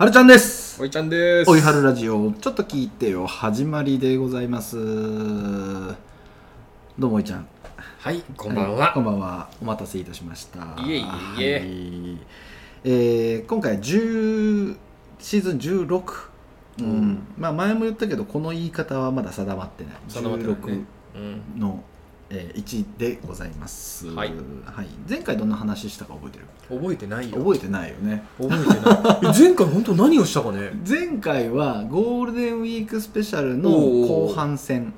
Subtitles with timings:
[0.00, 0.80] はるちゃんです。
[0.80, 1.50] おいちゃんです。
[1.50, 2.32] おいはるラジオ。
[2.32, 3.26] ちょっと聞いてよ。
[3.26, 4.78] 始まりでございます。
[4.78, 4.82] ど
[7.08, 7.46] うもおいちゃん。
[7.98, 9.50] はいこんばんは、いこんばんは。
[9.60, 10.60] お待たせいたしました。
[10.78, 11.04] いえいえい
[11.44, 11.52] え。
[11.52, 12.18] はい。
[12.84, 14.78] えー今回10
[15.18, 16.02] シーズン16
[16.78, 17.22] うん、うん。
[17.36, 19.94] まあ前も言ったけどこの言い方はまだ定まってない。
[20.08, 20.60] 定まってないね。
[20.62, 20.84] 16
[21.16, 21.18] う
[21.58, 21.60] ん。
[21.60, 21.84] の、
[22.30, 24.06] えー1でございます。
[24.08, 24.32] はい。
[24.64, 26.46] はい、前回どんな話したか覚えてる？
[26.80, 27.38] 覚えてないよ。
[27.38, 28.22] 覚えてないよね。
[28.40, 29.18] 覚えてない。
[29.22, 30.70] え前回本当何をしたかね？
[30.88, 34.92] 前回はゴールデンウィークスペシャルの後半戦。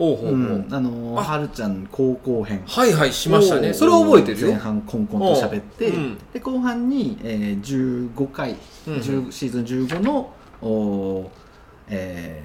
[0.00, 0.66] おうほうほう、うん。
[0.70, 1.24] あのーあ。
[1.24, 2.62] はるちゃん高校編。
[2.66, 4.46] はいはいしましたをねそれは覚えてるよ。
[4.48, 6.18] 前半コンコンと喋って、おううん。
[6.32, 8.54] で後半に、えー、15回、
[8.86, 9.00] うんうん。
[9.00, 10.30] 10シーズン15の
[10.62, 11.26] おー、
[11.88, 12.42] え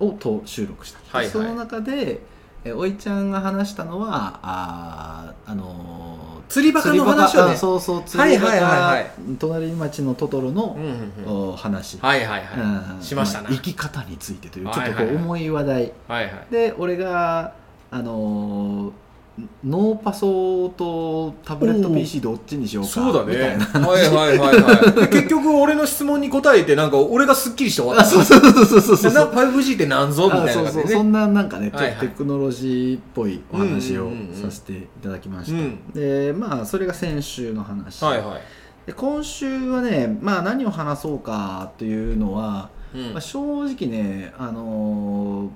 [0.00, 1.32] ーをと収録した、はいはい。
[1.32, 2.20] その中で、
[2.66, 7.52] えーおいちゃんが話したのはあーあのー釣りバカの話をね。
[7.54, 8.72] あそうそう釣りバカ、はいはい。
[8.72, 11.48] はいはい隣町のトトロのう、んうんうん。
[11.52, 13.00] お話、はいはいはうん。
[13.00, 13.48] いしましたな。
[13.48, 15.14] あ生き方についてというちょっとこはいはいはい。
[15.16, 16.46] う重い話題、はいはい。
[16.52, 17.52] で俺が
[17.90, 18.92] あのー
[19.62, 23.58] ノーパソとタブレット PC どっちにしようかそうだね。
[23.74, 23.86] な。
[23.86, 25.00] はいはいはいはい。
[25.00, 28.10] で結局俺の質問に答えてなんか俺がすっきりして終わあった。
[28.10, 30.24] そうそうそうそうそうそうな 5G って何ぞ？
[30.24, 31.94] みたいなあそうそうそんななんかねはいはい。
[31.96, 38.40] とテクノロジーっぽいお話をうんうんうんうんさせていただきました、うんでまあそれが先週の話、はいはい
[38.86, 43.12] で今週はねまあ何を話そうかというのは、うん。
[43.12, 45.50] まあ、正直ねあのー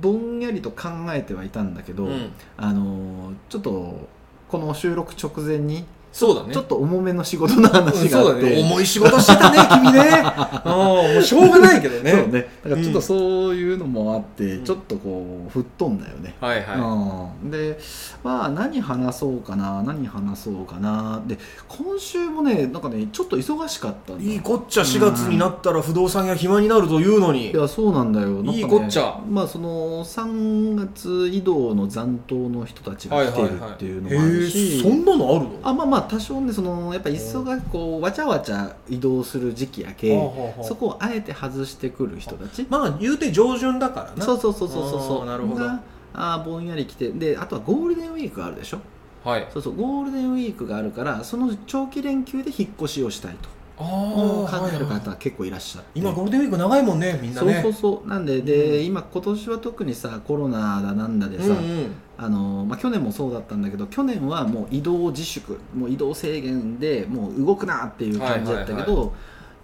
[0.00, 2.32] ぼんやりと考えてはいたんだけど、うん。
[2.56, 4.08] あのーちょっと
[4.48, 6.54] この収録直前にそうだね。
[6.54, 8.62] ちょっと重めの仕事の話があって、ね。
[8.62, 11.24] 重い仕事してたね 君ね。
[11.24, 12.12] しょうがないけどね。
[12.22, 12.48] そうね。
[12.62, 14.64] だからちょっとそういうのもあって、うん。
[14.64, 17.78] ちょっとこう吹っ飛んだよね、はいはうん、で
[18.22, 21.20] まあ何話そうかな何話そうかな。
[21.26, 27.50] で今週もねなんかねちょっと忙しかったいいいこっちゃ4月になったら不動産屋暇になるというのに。
[27.50, 28.28] いやそうなんだよ。
[28.40, 29.18] ねいいこっちゃ。
[29.28, 35.50] まあその3月移動の残党の人たちが来てるっていうのもあるし、へえそんなのあるの？
[35.62, 40.18] あまあまあ多少ねそのやっぱ忙がこうわちゃわちゃ移動する時期やけ、
[40.62, 44.24] そこをあえて外してくる人たちまあ言うて上旬だからな。
[44.24, 45.64] そうそうそうそうそうなるほど。
[45.64, 45.80] が
[46.12, 48.78] あーぼんやり来てであとはゴールデンウィークがあるでしょ？
[49.24, 49.48] はい。
[49.52, 55.98] そうそうゴールデンウィークがあるからその長期連休で引っ越しをしたいとあ考あえる方は結構いらっしゃって。
[55.98, 57.54] 今ゴールデンウィーク長いもんねみんなね。
[57.54, 58.08] そうそうそう。
[58.08, 58.84] なんでで、うん。
[58.86, 61.94] 今今年は特にさコロナだなんだでさ、うんうん。
[62.16, 69.10] あのまあ、去年もそうだったんだけど去年はもう移動自粛もう移動制限でもう動くなっていう感じだったけど、はい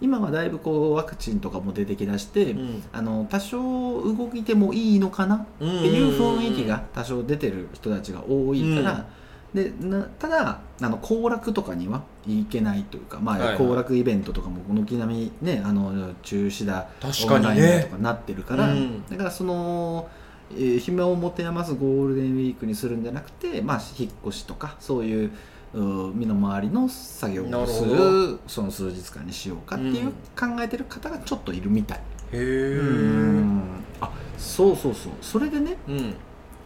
[0.01, 2.83] 今はだいぶこうワクチンとかも出てきだして、うん。
[2.91, 9.05] あの多少動いてもいいのかなっていう雰囲気が多少出てる人たちが多いから、
[9.53, 13.57] でなただあの行楽とかには行けないというか、まあはいはい。
[13.57, 19.05] 行楽イベントとかも軒並みねあの中止だ確かにオンラインだとねかなってるから、うん。
[19.09, 20.09] だからその、
[20.53, 25.31] えー暇を持て余すゴールデンウィークにするんじゃなくて、まあ、引っ越しとかそういう
[25.73, 30.11] う身の回りの作業をすなるるその数日間にしようかっていううん。
[30.55, 31.99] 考えてる方がちょっといるみたい。
[32.33, 33.81] へうん。
[33.81, 35.13] えあそうそうそう。
[35.21, 36.13] それでね、うん。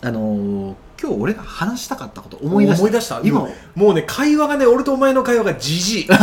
[0.01, 2.81] あのー今日俺が話したかったこと思い出した。
[2.81, 3.21] 思い出した？
[3.23, 3.39] 今。
[3.41, 6.07] もうもうね会話がね俺とお前の会話がじじい。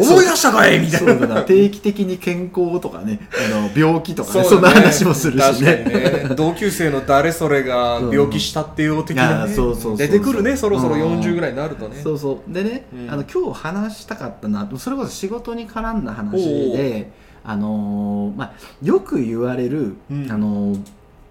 [0.00, 1.12] 思い出したかいみたいな。
[1.12, 1.42] そうだな。
[1.42, 5.84] 定期的に健康とかねあの病気とかねそそうんな話もするしね。
[6.28, 6.34] ね。
[6.36, 9.96] 同級生の誰それが 病気したっていう的なねそうそうそうそう。
[9.96, 10.56] 出てくるね。
[10.56, 11.20] そろそろうん。
[11.20, 12.00] 40ぐらいになるとね。
[12.02, 12.52] そうそう。
[12.52, 13.10] でね、うん。
[13.10, 14.68] あの今日話したかったな。
[14.78, 17.10] それこそ仕事に絡んだ話で
[17.44, 18.52] あのーまあ、
[18.82, 20.28] よく言われる、うん。
[20.30, 20.80] あのー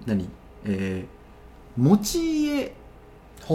[0.05, 0.29] 何？
[0.65, 1.17] えー
[1.79, 2.73] 持ち家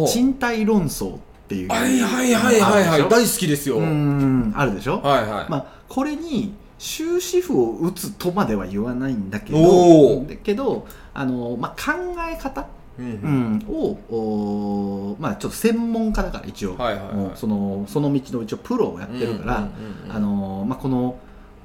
[0.06, 1.68] 賃貸論争っていう。
[1.68, 3.08] はいはいはいはいはい。
[3.08, 3.78] 大好きですよ。
[3.78, 11.92] うはいんあるでしょ、はいまあ、これに終止符を打つとまでは言わないんだけどだけどあの、まあ、考
[12.30, 12.66] え方、
[12.98, 13.66] うんうん。
[13.68, 17.30] をおまあ、ちょっと専門家だから一応、はいはいはい。
[17.34, 19.68] そのその道の一応プロをやってるから、
[20.12, 21.18] この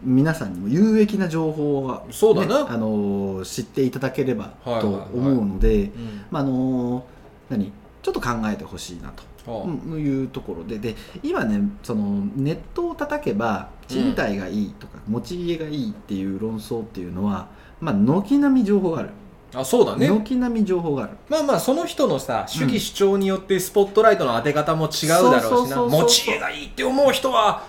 [0.03, 2.63] 皆さんにも有益な情報は、そうだな。
[2.63, 6.25] ねあの知っていただければと思うので、うん。
[6.31, 7.05] まああの
[7.49, 7.71] 何？
[8.01, 9.23] ちょっと考えてほしいなと。
[9.49, 10.77] いうところで。
[10.77, 17.47] で今ねそのネットを叩けば賃貸がいいとか、持ち家がいいっていう論争っていうのは
[17.79, 19.09] まあ軒並み情報がある、
[19.53, 20.09] あそうだね。
[20.09, 21.13] 軒並み情報がある。
[21.29, 25.81] まあまあその人のさ主義主張によってスポットライトの当て方も違うだろうしな。
[25.81, 27.63] 持ち家がいいって思う人は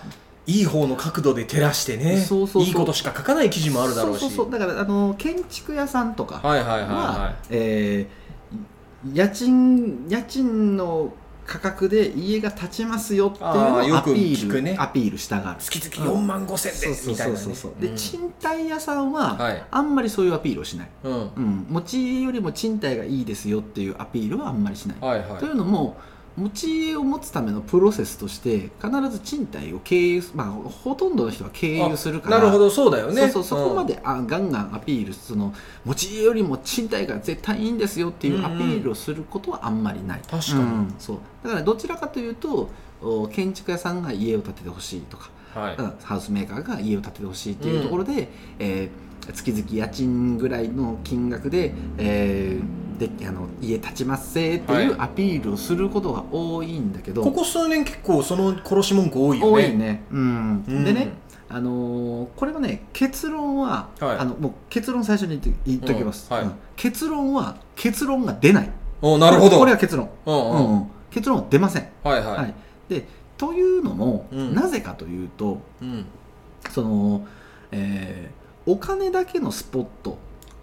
[0.49, 2.17] いい方の角度で照らしてね。
[2.17, 4.21] そうそういいことしか書かない記事もあるだろうし。
[4.21, 4.51] そうそうそう。
[4.51, 6.81] だからあの建築屋さんとかは、はいはいはい。
[6.89, 8.29] はえー
[9.13, 11.13] 家賃家賃の
[11.45, 15.57] 価格で家が建ちますよっていうのをアピール、ねアピールしたがる。
[15.59, 17.39] 月々4万5千でみたいなね。
[17.39, 17.95] そうそう、でうん。
[17.95, 19.63] 賃貸屋さんは、はい。
[19.71, 21.13] あんまりそういうアピールをしない、うん。
[21.13, 25.39] うん、持ち家よりも賃貸がいいですよっていうアピールはあんまりしない、はいはい。
[25.39, 25.97] というのも
[26.37, 33.23] 持ち家を持つためのプロセスとして必ず賃貸を経由すまあほとんどの人は経由するからなるほどそうだよね。
[33.29, 35.53] そうそうそこまで、あガンガンアピールその
[35.85, 40.59] 持ち家よりも賃貸が絶対いいんですよっていうアピールをすることはあんまりない、確かに。
[40.61, 41.17] うんそう。
[41.43, 42.69] だからどちらかというと
[43.01, 45.75] お建築屋さんが家を建ててほしいとか、うんはい。
[45.75, 48.29] うんハウスメーカーが家を建ててほしいっていうところで、
[48.59, 59.51] えー月々家賃ぐらいの金額で,、えーであの家建ちますせっていうアピールをすることが多いんだけど、ここ数年結構その殺し文句多いよね。
[59.53, 60.63] 多いね、うん。
[60.67, 60.83] うん。
[60.83, 61.13] でね
[61.47, 64.17] あのーこれはね結論は、はい。
[64.17, 66.45] あのもう結論最初に言って言っときます、うんはい。
[66.45, 66.53] うん。
[66.75, 68.69] 結論は結論が出ない。
[69.01, 69.59] おなるほど。
[69.59, 70.87] これは結論、うんうん。
[71.09, 72.53] 結論は出ません、はいはい、はい。
[72.89, 74.53] でというのも、うん。
[74.53, 76.05] なぜかというとうん、
[76.69, 77.25] その、
[77.71, 78.38] えー
[78.71, 80.17] お金だけのスポット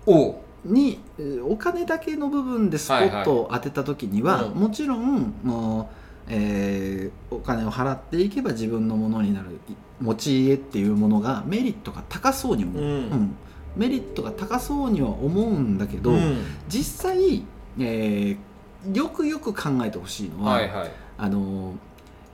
[0.06, 0.34] おう。
[0.64, 4.60] にえーお金だけの部分でスポットを当てた時には、はいはいうん。
[4.60, 5.86] もちろんもう、
[6.28, 13.36] えーお金を払っていけば自分のものになるい持ち家っていうものがメリットが高そうに思う、うん。
[13.76, 16.44] メリットが高そうには思うんだけど、うん。
[16.68, 17.44] 実際、
[17.78, 18.36] えー
[18.94, 20.90] よくよく考えてほしいのは、はいはい。
[21.18, 21.74] あの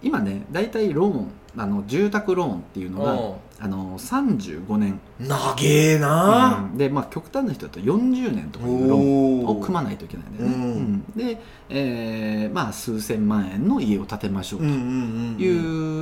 [0.02, 3.34] 今ね大体ローンあの住宅ローンっていうのがう
[3.64, 6.68] あの35年、ん長えな。
[6.72, 6.76] うん。
[6.76, 10.62] で、まあ、極端な人だと40年とかおいうローンおを組まないといけないんだよね、うん。
[10.64, 11.04] うん。
[11.14, 15.48] で、えーまあ、数千万円の家を建てましょうとい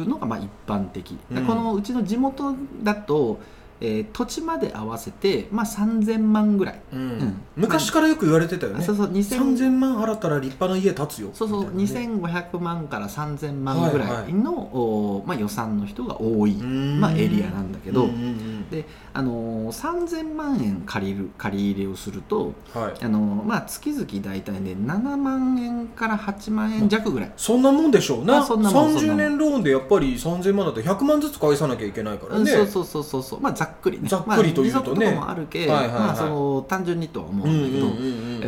[0.02, 3.41] うのがまあ一般的、このうちの地元だと、
[3.80, 7.00] えー土地まで合わせて、まあ、3000万ぐらい、うん。
[7.00, 7.42] うん。
[7.56, 8.84] 昔からよく言われてたよね。
[8.84, 9.06] そうそう。
[9.08, 11.30] 2000 3000万払ったら立派な家建つよ。
[11.32, 11.62] そうそう。
[11.64, 11.68] ね。
[11.74, 17.00] 2500万から3000万ぐらいの、おまあ、予算の人が多い、うん。
[17.00, 18.70] まあ、エリアなんだけど、うんうんうん。
[18.70, 23.04] であのー3000万円借りる借り入れをすると、はい。
[23.04, 28.38] あのーまあ、月々大体ね7万円から8万円弱ぐらい、そんなもんでしょうな。
[28.38, 29.16] あそんなもんそんな30もん。
[29.16, 32.46] 年ローンでやっぱり3000万だと100万ずつ返さなきゃいけないからね。
[32.50, 33.40] そうそうそうそうそう。
[33.40, 34.08] まあざっくりね。
[34.08, 35.06] ざっくりというとね。
[35.12, 35.93] まあ、もあるけ、はいはいはい。
[36.00, 38.40] まあ、その単純にとは思うんだけど、うんうんうんうん。
[38.43, 38.46] え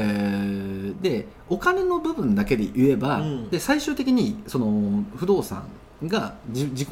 [0.99, 3.51] ーでお金の部分だけで言えば、うん。
[3.51, 5.65] で最終的にその不動産
[6.05, 6.89] がじ自己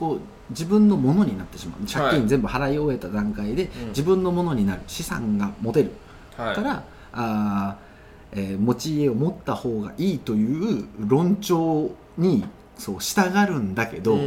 [0.50, 1.86] 自分のものになってしまう。
[1.86, 2.16] 借はい。
[2.16, 3.88] 金全部払い終えた段階で、うん。
[3.88, 4.82] 自分のものになる。
[4.86, 5.92] 資産が持てる。
[6.36, 6.54] はい。
[6.54, 7.90] から、あー
[8.32, 12.44] えー持ち家を持った方がいいという論調に
[12.78, 14.18] そう従うんだけど、う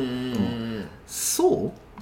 [1.07, 1.92] そう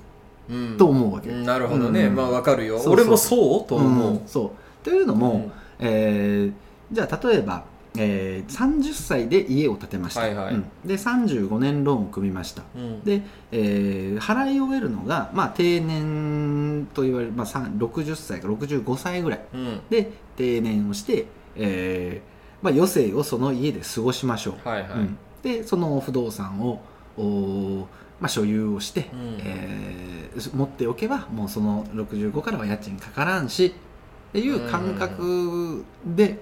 [0.77, 2.15] と思うわけ、うんなるほどね、うん。
[2.15, 2.81] まあわかるよ。
[2.86, 4.27] 俺もそうと思う、うん。
[4.27, 4.83] そう。
[4.83, 6.53] というのも、えー
[6.92, 7.63] じゃあ例えば、
[7.98, 10.56] えー30歳で家を建てました、はいはい。
[10.56, 10.65] うん。
[10.86, 12.63] で35年ローンを組みました。
[12.75, 12.81] うん。
[12.81, 13.21] うんで、
[13.51, 19.45] えー払い終えるのが、まあ、定年と言われる、まあ、さん60歳から65歳ぐらい。
[19.54, 19.81] うん。
[19.89, 21.25] で定年をして、
[21.56, 25.18] えーまあ、余生をその家で過ごしましょう、はいはい、うん。
[25.42, 26.81] でその不動産を
[27.18, 27.86] おー
[28.21, 29.38] まあ、所有をして、うん。
[29.44, 33.71] えー持っておけばもうその65からは家賃かからんしっ
[34.31, 36.39] ていう感覚で、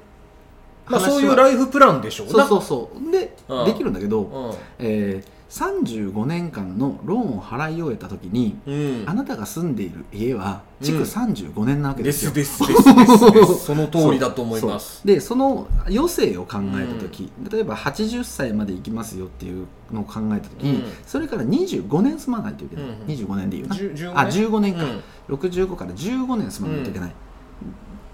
[0.85, 3.11] まあ、そういうライフプランでしょそうそうそう。
[3.11, 3.65] で、うん。
[3.65, 9.09] できるんだけど、うえー35年間のローンを払い終えた時に、ん、うん。
[9.09, 11.03] あなたが住んでいる家は築うん。
[11.03, 13.65] 35年なわけでですよ、すですですですです。
[13.65, 14.97] その通りだと思います。
[14.97, 15.07] そう。
[15.07, 20.83] でその余生を考えた時、例えば80歳まで行きますよっていうのを考えた時に、うん。
[21.05, 23.75] それから25年住まないといけない、うん25年でいうな。
[23.75, 24.83] じゅ15あ15年か、
[25.29, 25.35] うん。
[25.35, 27.13] 65から15年住まないといけない、っ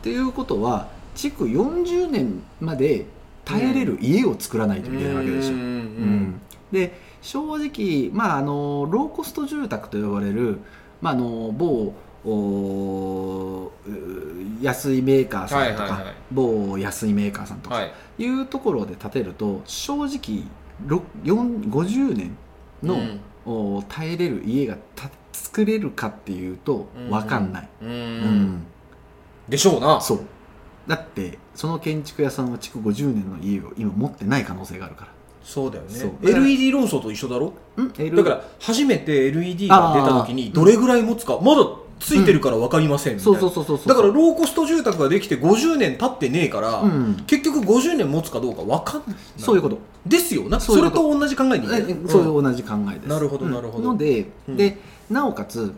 [0.02, 3.08] ていうことは築40年まで
[3.44, 5.66] 耐えれる家を作らないといけないわけでしょ、うんうん。
[5.66, 6.42] うん。
[6.72, 10.60] で正直、まあ、あのローコスト住宅と呼ばれる、
[11.02, 11.92] まあ、あの某
[14.62, 17.94] 安いメーカーさんとか、某安いメーカーさんとかはい。
[18.20, 20.44] いうところで建てると正直
[20.86, 22.38] ろ4 50年
[22.84, 23.20] の、うん。
[23.48, 27.10] お耐えれる家がた作れるかっていうとうん。
[27.10, 27.90] 分かんない、うん。
[27.90, 28.68] うん。
[29.50, 30.00] でしょうな。
[30.00, 30.20] そう。
[30.88, 35.15] だってその建築屋さんは築50年の家を今持ってない可能性があるか
[35.46, 36.12] そうだよね。
[36.24, 37.54] LED 論争と一緒だろ？
[37.78, 41.62] だから初めて LED が出た時にどれぐらい持つかまだ
[42.00, 43.40] ついてるから分かりませんみたいな。
[43.40, 43.88] そうそうそうそうそう。
[43.88, 47.24] だからローコスト住宅ができて50年経ってねえから、うん。
[47.28, 49.18] 結局50年持つかどうか分かんない。
[49.38, 49.78] そういうこと。
[50.06, 50.60] ですよな。
[50.60, 53.08] それと同じ考えにえそういう同じ考えです。
[53.08, 53.94] なるほどうんなるほど。
[53.94, 54.58] ので,、うん。
[54.58, 54.78] で
[55.10, 55.74] なおかつ、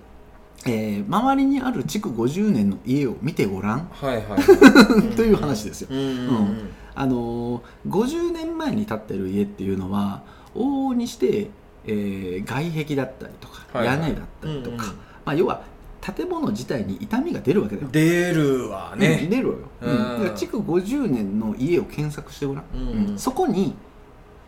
[0.66, 3.88] えー周りにある築50年の家を見てごらん。
[3.92, 5.90] はいはい、はい、 という話ですよ。
[5.92, 6.70] うん
[7.00, 10.24] あのー50年前に建ってる家っていうのは
[10.56, 11.50] 往々にして、
[11.86, 14.00] えー外壁だったりとか、はいはい。
[14.02, 14.96] 屋根だったりとか、うんうん。
[15.26, 15.62] まあ、要は
[16.02, 17.90] 建物自体に傷みが出るわけだよ。
[17.92, 19.92] 出るわうんね、出るわよ、うん。
[19.92, 19.98] うん。
[19.98, 23.20] だから築50年の家を検索してごらん、うんうん。
[23.20, 23.76] そこに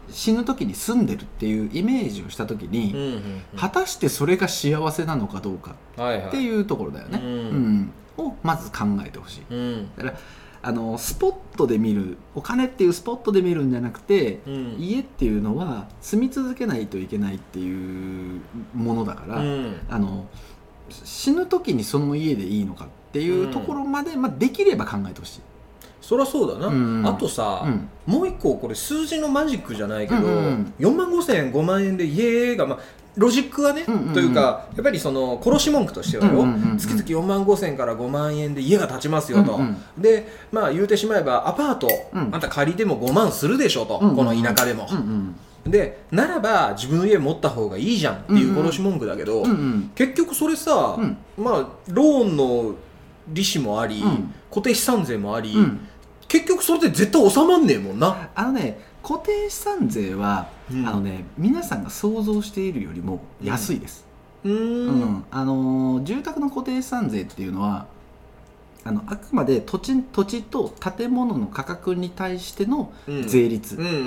[0.10, 3.41] 死ぬ時に住んでるっていうイメージをした時に、うんうんうん。
[3.58, 7.29] 果たしてそれが幸せなのかどうかはいはいっていうところだよね、うん
[8.18, 8.25] うん。
[8.25, 9.44] をまず考えてほしい。
[9.50, 9.89] うん。
[9.98, 10.18] だから
[10.62, 14.75] あのスポットで見るお金っていうスポットで見るんじゃなくて、うん。
[14.78, 18.42] 家っていうのは住み続けないといけないっていう
[18.74, 19.80] ものだから、うん。
[19.89, 20.25] あの
[20.89, 25.42] 死ぬ時にその家でいいのかっていうところまで、まあ、できれば考えてほしい、
[26.01, 27.89] そりゃそうだな、うんあとさ、うん。
[28.06, 32.80] もう一個これ数字のマジックじゃないけど、うんうん4万5千円5万円で家が、まあ、
[33.19, 34.13] ロジックはね、うんうんうん。
[34.13, 36.77] というかやっぱりその殺し文句としてはよ、うんうんうんうん。
[36.77, 42.29] 月々4万5千から5万円で家が建ちますよと、うんうんでまあ言うてしまえばアパート、うん。
[42.33, 45.35] あんた借りても5万するでしょと、うんうんこの田舎でも、うんうん
[45.67, 49.91] でならば自分の家持った方がいいじゃんっていう殺し文句だけど、うんうん。
[49.93, 51.17] 結局それさ、うん。
[51.38, 52.75] まあローンの
[53.27, 54.33] 利子もあり、うん。
[54.49, 55.88] 固定資産税もあり、うん。
[56.29, 58.29] 結局それで絶対収まんねえもんな。
[58.33, 60.88] あのね固定資産税は、うん。
[60.88, 64.05] あのね皆さんが想像しているよりも安いです、
[64.43, 65.01] うーうん。
[65.01, 67.88] んあのー住宅の固定資産税っていうのは
[68.85, 73.27] あのあくまで土地土地と建物の価格に対してのうん。
[73.27, 73.97] 税率、うんうんうん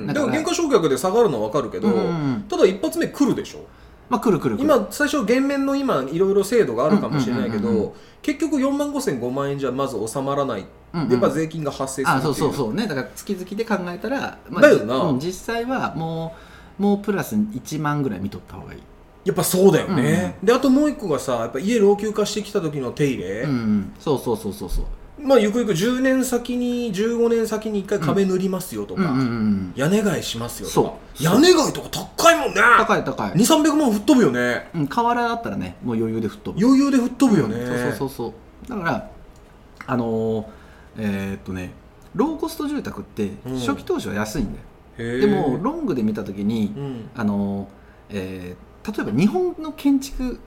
[0.00, 0.06] うん。
[0.06, 2.42] だからでも減価償却で下がるのは分かるけど、うんうんうん。
[2.42, 3.64] ただ一発目来るでしょ
[4.12, 11.10] まあ来る来る今最初減免の今いろいろ制度があるかもしれないけうんうんうんうんど結局4万5千5万円じゃまず収まらない、うんうん。
[11.10, 12.86] やっぱ税金が発生するそうそうそうね。
[12.86, 14.96] だから月々で考えたら、だよな。
[14.96, 16.36] うん実際はも
[16.78, 18.82] うもうプラス1万ぐらい見とった方がいい、
[19.24, 24.84] やっぱそうだよね、であともう一個がさやっぱ家老朽化してきた時の手入れ、うんうん、そうそうそうそうそう
[25.22, 30.96] まあゆくゆく10年先に15年先に1回壁塗りますよとか、うんうんうん屋根替えしますよとか。
[31.18, 31.24] そう。
[31.24, 32.60] 屋根替えとか高いもんね。
[32.78, 34.68] 高い高い、2300万吹っ飛ぶよね。
[34.74, 36.66] うん、瓦だったらねもう余裕で吹っ飛ぶ。
[36.66, 38.34] 余裕で吹っ飛ぶよね、うんそうそうそうそ
[38.66, 38.68] う。
[38.68, 39.10] だから
[39.86, 40.44] あのー
[40.98, 41.72] えーっとね
[42.14, 43.58] ローコスト住宅ってうん。
[43.58, 44.52] 初期投資は安いん
[44.98, 47.10] だよ、でもロングで見た時に、うん。
[47.14, 47.68] あのー
[48.10, 50.40] えー例えば日本の建築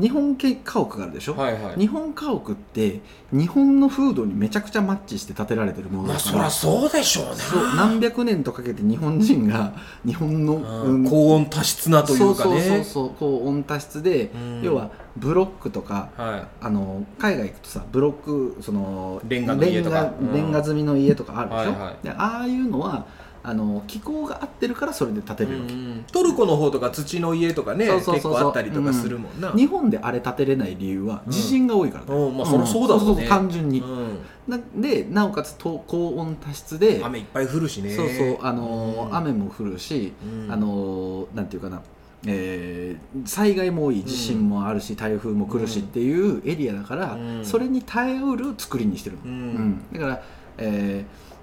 [0.00, 1.76] 日本家家屋があるでしょ、はいはい。
[1.76, 3.00] 日本家屋って
[3.32, 7.32] 日本の風土にめちゃくちゃマッチして建てられてるものまあだから、そりゃそうでしょうね。
[7.76, 9.72] 何百年とかけて日本人が
[10.04, 12.34] 日本の、うん高温多湿なというかね。
[12.34, 14.62] そうそうそうそう高温多湿で、うん。
[14.62, 22.04] 要はブロックとかはあの海外行くとさブロックそのレンガレンガ積みの家とかあるでしょ、はいはい。
[22.04, 23.06] でああいうのは
[23.48, 25.74] あの気候が合ってるからそれで建てるわけ、
[26.12, 31.32] トルコの方とか土の家とかね結構あったりとかするもんな、日本であれ建てれない理由はうん。
[31.32, 33.28] 地震が多いからだ、うんまあそそうだもんね。
[33.28, 34.18] 単純に、うん。
[34.48, 37.90] なでなおかつと高温多湿で雨いっぱい降るしね。
[37.90, 40.52] そうそうあの雨も降るし、うん。
[40.52, 41.82] あのーなんていうかな、
[42.26, 47.44] えー災害も多い地震もあるし、台風も来るしっていうエリアだから、うん。
[47.44, 49.30] それに耐えうる作りにしてるの、うん。
[49.30, 49.92] うん。
[49.92, 50.22] だから、
[50.58, 51.35] えー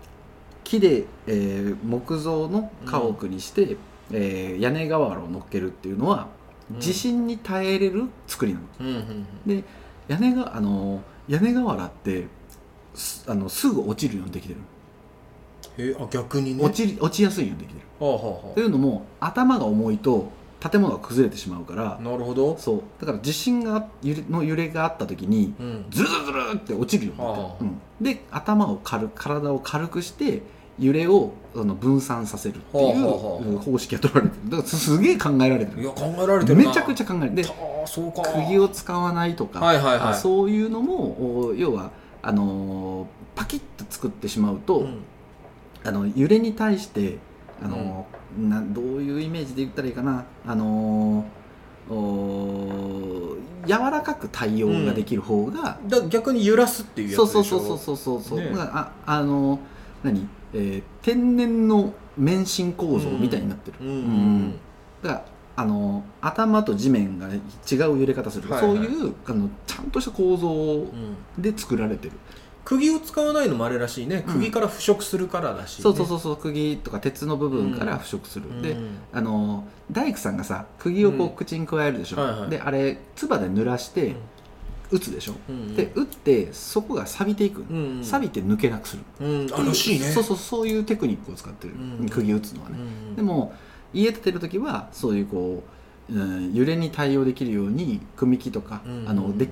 [0.63, 3.77] 木で、えー木造の家屋にして、
[4.11, 6.27] えー屋根瓦を乗っけるっていうのは、
[6.73, 6.79] うん。
[6.79, 8.65] 地震に耐えれる作りなの。
[8.79, 9.63] うんうんで
[10.07, 12.27] 屋根があのー屋根瓦って
[12.93, 14.59] すあのすぐ落ちるようにできてる
[15.77, 16.63] へあ逆にね。
[16.63, 18.05] 落ちり落ちやすいようにできてる。
[18.05, 20.29] はあはというのも頭が重いと
[20.71, 22.81] 建物が崩れてしまうからあなるほど、そう。
[22.99, 27.81] だから地震が揺れの揺れがあった時にうん、ズルズルズルって落ちるようになってうん。
[28.01, 30.41] で頭を軽体を軽くして
[30.79, 34.49] 揺れをあの分散させるっていう方式が取られてる。
[34.49, 35.81] だからすすげえ考えられてる。
[35.81, 36.67] いや考えられてるな。
[36.67, 37.35] めちゃくちゃ考えてる。
[37.35, 37.51] であ
[37.83, 38.21] あそうか。
[38.21, 39.99] 釘を使わないとか、はいはいはい。
[39.99, 41.91] あそういうのもお要は
[42.21, 44.99] あのーパキッと作ってしまうと、うん。
[45.83, 47.17] あの揺れに対して
[47.61, 48.05] あの、なん
[48.73, 50.25] どういうイメージで言ったらいいかな。
[50.45, 51.25] あの
[51.89, 53.35] お
[53.65, 57.59] 柔らかく対応ができる方が、だ逆に揺らすっていうやつそうでしょ？
[57.59, 59.59] そうそうそうそうそうそう、ねああの
[60.03, 64.51] 何、えー天然の免震構造みたいになってる、うんうんうん。
[65.01, 65.25] だから
[65.55, 68.75] あの頭と地面が違う揺れ方する、はいはい。
[68.75, 71.41] そういうあのちゃんとした構造うん。
[71.41, 72.13] で作られてる、
[72.65, 74.23] 釘を使わないのもあれらしいね。
[74.27, 74.33] うん。
[74.33, 75.83] 釘から腐食するからだし、ね。
[75.83, 78.97] そうそうそうそう釘とか鉄の部分から腐食する、でうん。
[79.11, 81.35] あの大工さんがさ釘をこううん。
[81.35, 82.49] 口に加えるでしょ、はいはい。
[82.49, 84.15] であれ唾で濡らして
[84.91, 88.03] 打つでしょ、うんで打ってそこが錆びていく、うんうん。
[88.03, 89.03] 錆びて抜けなくする。
[89.19, 89.47] うん。
[89.53, 90.05] あらしいね。
[90.07, 92.09] そうそうそういうテクニックを使ってる、うん。
[92.09, 92.77] 釘打つのはね、
[93.09, 93.53] うんでも
[93.93, 95.63] 家建てる時はそういうこ
[96.09, 99.49] う、うん、揺れに対応できるように組木とか、うんあので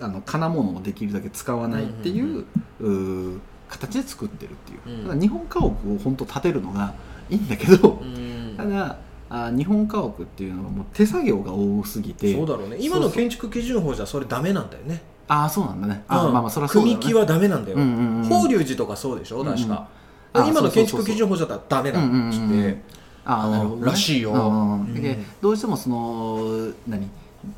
[0.00, 2.44] あの金物をできるだけ使わないっていう,、
[2.80, 3.38] うー
[3.68, 5.02] 形で作ってるっていう、うん。
[5.04, 6.94] だから日本家屋を本当建てるのが
[7.28, 8.54] いいんだけど、うん。
[8.56, 8.96] ただ
[9.30, 12.32] あ日本家屋っていうのはもう手作業が多すぎて。
[12.34, 12.76] そうだろうね。
[12.80, 15.02] 今の建築基準法じゃそれダメなんだよね。
[15.26, 16.02] ああそうなんだね。
[16.08, 19.44] あー、うんまあまあそりゃそうだよ、ね、組木はダメなんだよ、うんうんうん法隆寺とかそうでしょ？
[19.44, 19.88] 確か、
[20.34, 20.46] うんうん。
[20.46, 22.82] あ今の建築基準法じゃったらダメだっうんうんつうんうん。
[23.26, 24.32] ああなるほど、ね、らしいよ。
[24.32, 24.80] うんうん。
[24.80, 24.94] うん。
[24.94, 27.06] でどうしてもその何？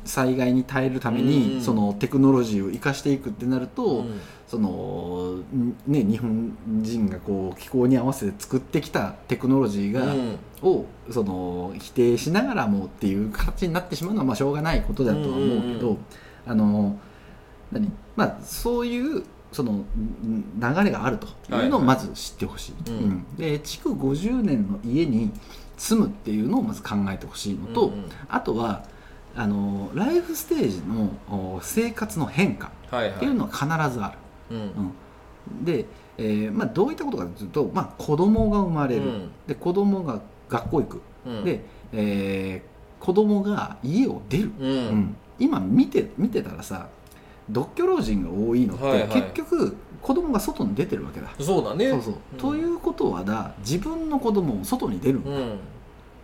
[0.05, 4.21] 災害に耐えるために、うんそのテクノロジーを生かしていくってなると、うん。
[4.47, 10.39] そのんね日本人がこう気候に合わせて作ってきたテクノロジーが、うん。
[10.61, 15.97] をその否定しながらもっていう形になってしまうのはまあしょうがないことだとは思うけど、
[16.45, 16.99] あの
[17.71, 19.85] 何まあそういうそのん
[20.59, 22.73] 流れがあるというのをまず知ってほしい、
[23.37, 25.31] で築50年の家に
[25.77, 28.09] 住むっていうのをまず考えてほしいのと、うんうん。
[28.29, 28.85] あとは
[29.35, 31.09] あのライフステージの
[31.55, 34.11] お生活の変化っていうのは必ずあ
[34.49, 34.57] る。
[35.63, 35.85] で、
[36.17, 39.29] えーまあ、どういったことかというと、まあ、子供が生まれる、うん。
[39.47, 41.43] で子供が学校行く、うん。
[41.43, 41.61] で、
[41.93, 42.71] えー
[43.03, 44.69] 子供が家を出る、うん。
[44.69, 45.15] うん。
[45.39, 46.87] 今見て見てたらさ
[47.49, 49.09] 独居老人が多いのって、はいはい。
[49.09, 51.29] 結局子供が外に出てるわけだ。
[51.39, 51.89] そうだね。
[51.89, 52.13] そうそう。
[52.33, 52.37] うん。
[52.37, 55.59] ということはだ自分の子供も外に出るんだ、うん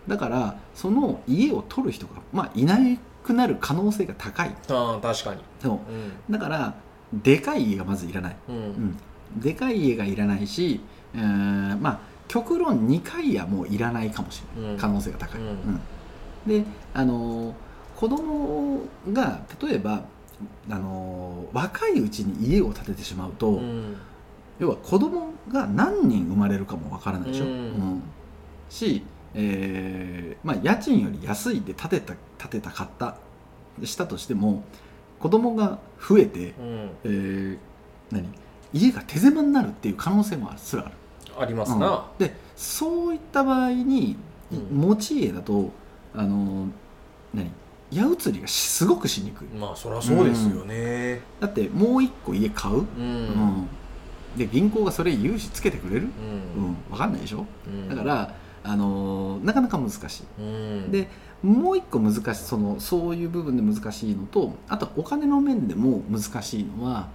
[0.08, 2.78] だからその家を取る人が、まあ、いな
[3.24, 4.56] くなる可能性が高い。
[4.70, 5.42] ああ確かに。
[5.62, 5.72] そう。
[5.74, 6.14] うん。
[6.30, 6.74] だから
[7.14, 8.36] でかい家がまずいらない。
[8.50, 8.56] うん。
[8.56, 8.98] うん、
[9.38, 10.82] でかい家がいらないし、
[11.14, 14.78] えーまあ極論2階家もいらないかもしれない、うん。
[14.78, 15.48] 可能性が高い、うん。
[15.48, 15.82] うん。
[16.46, 17.54] であのー
[17.96, 20.04] 子供が例えば
[20.70, 23.96] あのー若いうちに家を建ててしまうと、うん。
[24.60, 28.02] 要は子供が何人生まれるかもわからないでしょ、うん。
[28.70, 29.04] し、
[29.36, 33.18] えーまあ、家賃より安いで建てた建てた買った
[33.84, 34.64] したとしても
[35.20, 36.90] 子供が増えて、うん。
[37.04, 37.58] えー
[38.12, 38.28] 何？
[38.74, 40.96] 家が手狭になるっていう可能性もすらある、
[41.40, 42.06] ありますな。
[42.20, 42.26] うん。
[42.26, 44.16] でそういった場合に、
[44.52, 44.78] うん。
[44.78, 45.72] 持ち家だと
[46.16, 46.68] あの
[47.34, 47.52] 何？
[47.90, 49.48] 家移りがしすごくしにくい。
[49.48, 51.22] まあそりゃそうですよね。
[51.40, 53.26] だってもう一個家買う、ううん。
[53.26, 53.68] ん
[54.36, 56.08] で銀行がそれ融資つけてくれる、
[56.56, 56.72] ううん。
[56.72, 57.46] ん分かんないでしょ？
[57.66, 57.90] うん。
[57.90, 58.36] だから、
[58.68, 60.24] あのなかなか難しい。
[60.40, 60.92] うん。
[60.92, 61.08] で
[61.42, 67.08] もう一個難しいそのそういう部分で難しいのとあとはお金の面でも難しいのは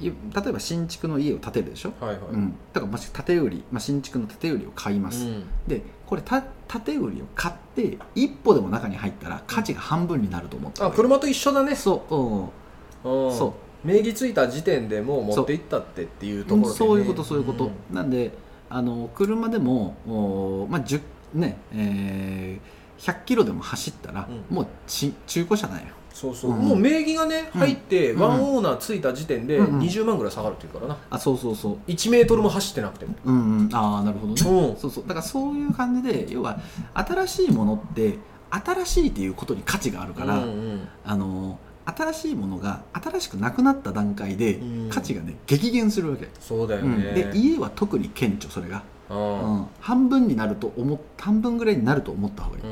[0.00, 0.12] い例
[0.48, 2.18] えば新築の家を建てるでしょ、はいはい。
[2.32, 5.44] うん、だからもし建て売り、まあ、新築の建て売りを買います、うん。
[5.66, 10.86] でこれた建て売りを買って一歩でも中に入ったら価値が半分になると思った。
[10.86, 11.74] あ車と一緒だね。
[11.74, 13.28] そう、うん。
[13.28, 13.36] うん。
[13.36, 16.74] そ名義ついた時点でもう持っていったってっていうところでね。
[16.74, 17.70] そういうことそういうこと、ん。
[17.92, 18.32] なんで
[18.70, 21.00] あの車でもおまあ10
[21.34, 24.54] ねえー、100キロでも走ったら、うん。
[24.54, 26.58] もうち中古車なんよそうそう、うん。
[26.58, 28.20] もう名義がねうん入ってうん。
[28.20, 29.66] ワンオーナーついた時点でうん。
[29.66, 29.80] うん。
[29.80, 30.98] 20万ぐらい下がるっていうからな。
[31.10, 31.78] あそうそうそう。
[31.90, 33.14] 1メートルも走ってなくても。
[33.24, 33.74] うんうん。
[33.74, 34.76] ああなるほどね、うん。
[34.76, 35.04] そうそう。
[35.04, 36.60] だからそういう感じで要は
[36.94, 38.18] 新しいものって
[38.50, 40.88] 新しいっていうことに価値があるから、うんうん。
[41.04, 41.58] あの
[41.96, 44.90] 新しいものが新しくなくなった段階でうん。
[44.90, 46.98] 価値がね激減するわけ、そうだようん。
[46.98, 49.56] ね、で家は特に顕著それが、ううん。
[49.62, 52.70] ん半分になると思っ半分ぐらいになると思った方がいい、うん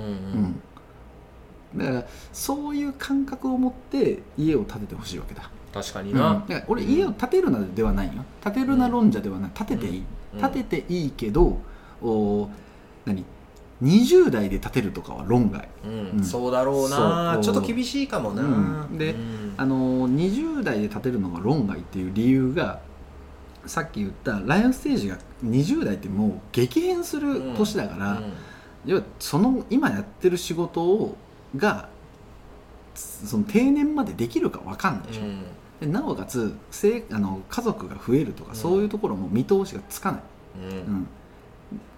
[1.75, 1.79] うん。
[1.79, 6.45] だからそういう感覚を持って家を建ててほしいわけだ,、うん、確かにな。
[6.49, 8.25] だ、から俺家を建てるなではないよ。
[8.43, 9.51] 建てるな論者ではない。
[9.55, 10.41] 建てていい、うん。
[10.41, 11.59] 建てていいけど
[12.03, 12.49] お
[13.05, 13.25] 何？
[13.83, 15.69] 20代で建てるとかは論外。
[15.85, 16.19] うん。
[16.19, 16.25] うん。
[16.25, 17.39] そうだろうな。
[17.43, 18.99] ちょっと厳しいかもな、うん。
[18.99, 19.55] でうん。
[19.59, 22.81] あの20代で建てるのが論外っていう理由が
[23.67, 28.23] さっき言ったライフステージが20代ってもう激変する年だから、
[28.85, 31.17] 要はその今やってる仕事を
[31.57, 31.89] が
[32.95, 35.43] その定年までできるか分かんないでしょ、うん。
[35.81, 38.57] でなおかつせいあの家族が増えるとか、うん。
[38.57, 40.21] そういうところも見通しがつかない、
[40.71, 40.77] うん。
[40.77, 41.09] うん。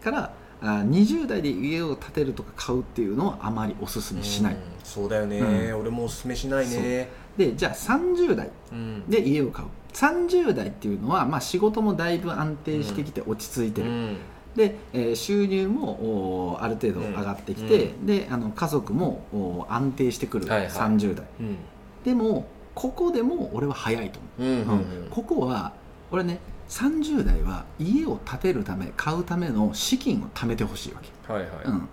[0.02, 7.10] からあ20代で家を建てるとか買うっていうのはあまりおすすめしない、うんそうだよね、う俺もおすすめしないね。
[7.36, 9.04] でじゃあ30代うん。
[9.08, 9.68] で家を買う。
[9.92, 14.16] 30代っていうのは、まあ、仕事もだいぶ安定してきて落ち着いてる、うん。
[14.56, 20.68] で、えー収入もおある程度上がってきて、であの家族もお安定してくる、はいはい。
[20.70, 21.26] 30代。
[21.40, 21.56] うん。
[22.02, 25.02] でもここでも俺は早いと思う、うんうん。
[25.02, 25.08] うん。
[25.10, 25.72] ここは
[26.10, 31.88] 俺ね30代は家を建てるため買うための資金を貯めてほしいわけ、はいはい、うん、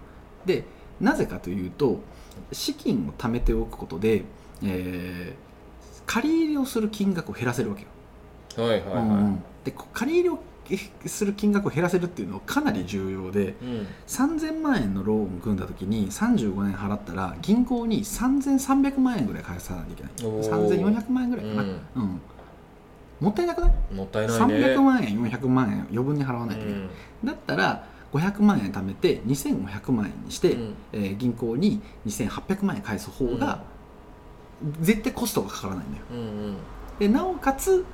[0.46, 0.66] で
[1.00, 2.00] なぜかというと
[2.52, 4.24] 資金を貯めておくことで、
[4.64, 5.46] えー
[6.06, 7.88] 借り入れをする金額を減らせるわけよ、
[8.68, 10.40] はいはいはい、うんでこ借り入れを
[11.08, 13.88] する金額を減らせるっていうのはかなり重要でうん。
[14.08, 20.12] 3000万円のローンを組んだ時に35年払ったら銀行に3300万円ぐらい返さないといけない。
[20.24, 20.80] おー。
[20.80, 21.70] 3400万円ぐらいかな、うん。
[21.96, 22.22] うん
[23.20, 23.94] もったいなくない？
[23.94, 24.56] もったいないね。
[24.76, 26.90] 300万円400万円余分に払わないといけない、うん。
[27.26, 30.74] だったら500万円貯めて2500万円にして、うん。
[30.94, 33.64] えー銀行に2800万円返す方が、
[34.82, 36.06] 絶対コストがかからないんだよ。
[36.12, 36.58] うんうん。
[37.00, 37.86] でなおかつ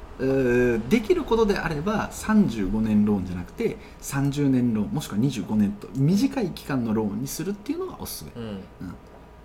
[0.89, 8.31] できることであれば35年ローンじゃなくて30年ローンもしくは25年と短い期間のローンにするっていうのがおすすめ。
[8.39, 8.59] うん。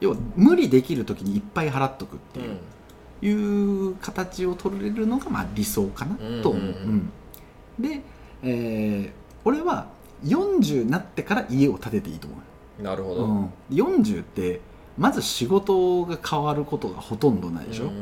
[0.01, 2.43] 要は無理できる時にいっぱい払っとくってう。
[2.43, 2.59] いう,、ん
[3.23, 6.51] いう形を取れるのがまあ理想かなと。
[6.51, 7.11] 思う、うん。
[7.79, 7.83] うん。
[7.83, 8.03] で、
[8.43, 9.87] えー俺は
[10.25, 12.37] 40になってから家を建てていいと思
[12.83, 13.25] なるほう、ど。
[13.27, 14.61] うん、40って
[14.99, 17.91] まず仕事が変わることがほとんどないでしょ、うん。
[17.91, 17.95] う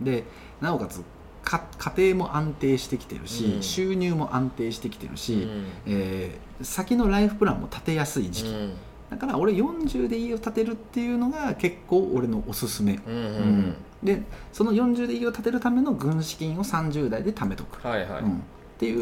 [0.00, 0.04] ん。
[0.04, 0.24] で
[0.60, 1.02] なおかつ
[1.42, 1.64] か
[1.96, 3.62] 家庭も安定してきてるし、うん。
[3.62, 5.64] 収入も安定してきてるし、うん。
[5.86, 8.72] えー先のライフプランも立てやすい時期、うん
[9.12, 13.32] だから俺40で家を建てるっていうのが結構俺のおすすめ、うんうんううん。
[13.60, 14.22] んで
[14.52, 18.22] その40で家を建てるための軍資金を30代で貯めとく、はいはい。
[18.22, 18.40] うん、っ
[18.78, 18.94] てい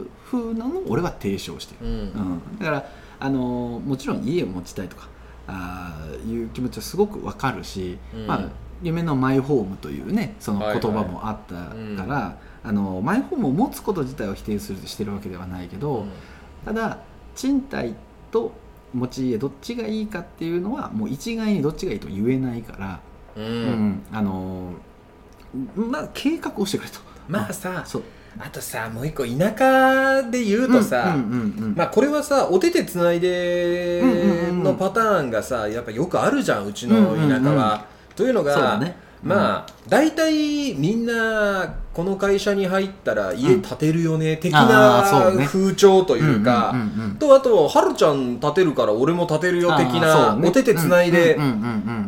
[0.00, 1.94] う風なのを俺は提唱してる、うん。
[1.94, 2.02] う
[2.54, 2.86] ん、だから、
[3.20, 5.08] あのーもちろん家を持ちたいとか
[5.46, 8.26] あーいう気持ちはすごくわかるし、うん。
[8.26, 8.48] まあ、
[8.82, 16.04] 夢のマイホームというねそのはいはい言葉もあったから、あのマイホームを持つこと自体を否定するしてるわけではないけど、
[16.64, 16.98] ただ
[17.34, 17.94] 賃貸
[18.30, 18.52] と
[18.96, 23.00] 持ち家どっちがいいかっていうのはもう一概にどっちがいいと言えないから、
[23.36, 23.46] ううん
[23.90, 26.98] んあのーまあ計画をしてくれと。
[27.28, 28.02] まあさそう。
[28.38, 31.74] あとさもう一個田舎で言うとさ、うんうんうんうん。
[31.76, 34.02] まあこれはさお手手つないで
[34.52, 37.18] のパターンがさやっぱよくあるじゃんうちの田舎は。
[37.18, 37.56] うんうん。
[37.56, 37.80] うん
[38.16, 38.96] というのがね。
[39.22, 44.66] まあ大体みんなこの会社に入ったら家建てるよね、的あ
[45.32, 46.74] な風潮というか。
[47.18, 51.38] とあと、はるちゃん建てるから俺も建てるよ的な、お手手つないで、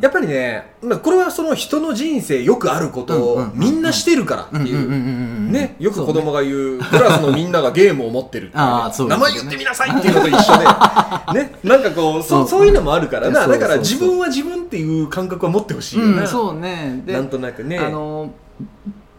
[0.03, 5.51] やっぱりね、まあ、これはその人の人生よくあることをみんなしてるからっていう。
[5.51, 10.67] ね、よく子供が言う、クラスのみんながゲームを持ってる名前言ってみなさいっていうのと一緒で、
[11.33, 12.45] ね、なんかこう、そう。
[12.45, 16.21] んそういうのもあるからな、だから自分は自分っていう感覚は持ってほしいよな。
[16.21, 17.03] うん、そうね。
[17.07, 17.79] でなんとなくね。
[17.79, 18.31] あの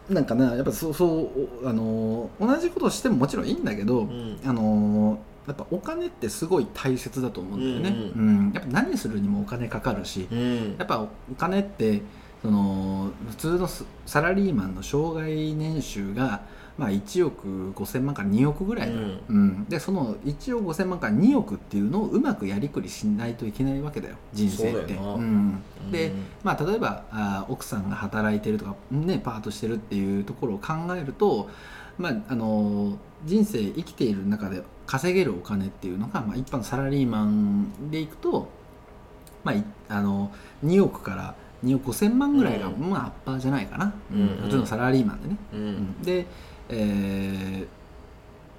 [0.10, 1.32] なんかなやっぱそうそ
[1.64, 4.40] うあの同じことしてももちろんいいんだけど、ん。
[4.46, 10.76] あのやっぱお金ってすごい大切だと思うんだよね、ううんやっぱ何するにもお金かかるし、うん。
[10.78, 12.04] やっぱお金って
[12.42, 16.42] その普通のスサラリーマンの生涯年収が、
[16.80, 19.22] まあ、1億5000万から2億ぐらいだ、うん。
[19.28, 19.66] うん。
[19.66, 24.16] でその1億5000万から2億っていうのをうまくやりくりしないといけないわけだよ。
[24.32, 24.96] 人生って。
[24.96, 25.62] そうん
[25.92, 26.24] でうん。
[26.42, 31.50] まあ、例えばあー奥さんが働いてるとか、ね、パートしてるっていうところを考えると、
[31.98, 38.48] まああのー人生生きている中で稼げるお金っていうのが、まあ、一般のサラリーマンでいくと、
[39.44, 40.32] まあ、いあの
[40.66, 42.90] 2億から2億5000万ぐらいが、うん。
[42.90, 44.28] まあ、アッパーじゃないかな、うんうん。
[44.44, 45.38] 普通のサラリーマンでね。
[45.54, 46.02] ううんん。
[46.02, 46.26] で、
[46.70, 47.80] えー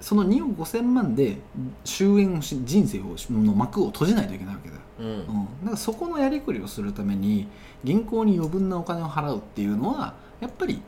[0.01, 1.37] その2億5000万で
[1.83, 4.81] 終焉をし人生をの幕を閉じないといけないわけだよ。
[4.99, 5.07] うん。
[5.07, 5.25] うん、
[5.61, 7.47] だからそこのやりくりをするために
[7.83, 10.81] 銀行に余分なお金を払うっていうのはやっぱり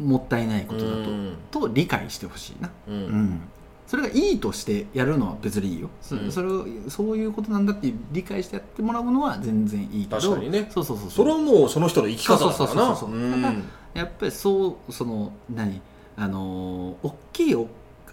[0.00, 1.36] もったいないことだと,、うん。
[1.52, 2.98] と理解してほしいな、ううん。
[3.24, 3.40] ん
[3.86, 6.32] それがいいとしてやるのは別にいいよ、そうん。
[6.32, 10.68] それをそういうことなんだって理解してやってもらうのは全然いいけど確かにね。
[10.74, 13.54] そうそうそうそれはもうその人の生き方だからな。
[13.94, 15.80] やっぱりそうその何？
[16.22, 17.66] あのー大きいお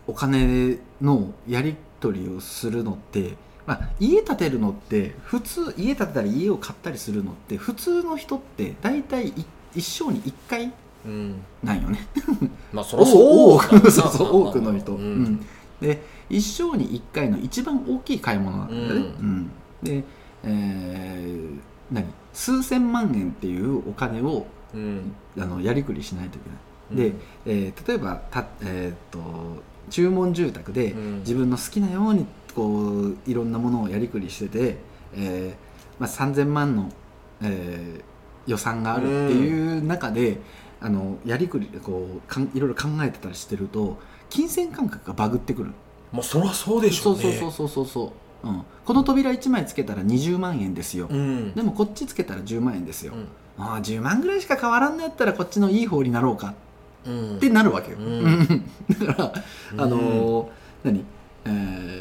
[0.07, 3.33] お金のやり取りをするのって、
[3.65, 10.71] まあ、家建てるのって普通家建てたり家を買ったりするのって普通の人って大体い一生に1回
[11.05, 12.07] うんなんよね。
[12.71, 13.57] まあそりゃそう。
[13.57, 15.23] 多くそうそう多くの人、ううん。
[15.23, 15.45] ん
[15.81, 19.01] で一生に1回の一番大きい買い物なんだよね、うん。
[19.01, 19.51] うん。
[19.83, 20.03] で、
[20.43, 21.59] えー
[21.91, 22.05] 何？
[22.33, 25.11] 数千万円っていうお金をうん。
[25.37, 26.59] あのやりくりしないといけない、
[26.91, 27.13] で、
[27.45, 29.19] えー例えばた、えーっと
[29.89, 31.19] 注文住宅でうん。
[31.19, 34.77] 自分の好きなようにこういろんなものをやりくりしてて、
[35.15, 36.91] えーまあ、3000万の、
[37.41, 40.37] えー予算があるっていう中で、
[40.79, 43.97] あのやりくりこうかんいろいろ考えてたりしてると
[44.29, 45.73] 金銭感覚がバグってくる。
[46.13, 51.53] まあそりゃそうでしょううそうそうそうそうそう、うん、この扉1枚つけたら20万円ですよ、うん。
[51.53, 53.27] でもこっちつけたら10万円ですよ、うん。
[53.61, 56.55] ああ10万ぐらいしか変わらんのやったらこっちのいい方になろうかうん
[57.35, 57.97] ってなるわけよ、
[59.07, 59.23] だか
[59.77, 60.47] ら、あのー
[60.83, 61.05] 何、
[61.45, 61.49] え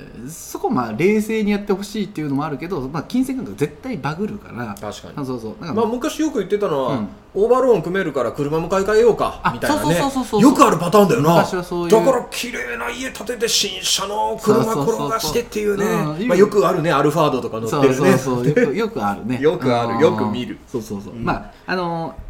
[0.03, 4.75] ーそこまあ冷静にやってほしいっていうのもあるけど、まあ、金銭感覚絶対バグるから。
[4.81, 5.15] 確かに。
[5.17, 5.55] あそうそう。
[5.61, 7.09] だから、まあ昔よく言ってたのは、うん。
[7.35, 9.99] オーバーローン組めるから車も買い替えようかあみたいなね。
[10.41, 11.45] よくあるパターンだよな。
[11.45, 11.91] そういう。
[11.91, 15.85] だから綺麗な家建てて新車の車転がしてっていうね。
[15.85, 17.95] うんまあ、よくあるねアルファードとか乗ってるね。
[17.95, 19.39] そうそうそうよくあるね。
[19.43, 20.59] よくあるうんよく見る。
[20.67, 21.25] そうそうそう、うん。
[21.25, 22.26] まああのー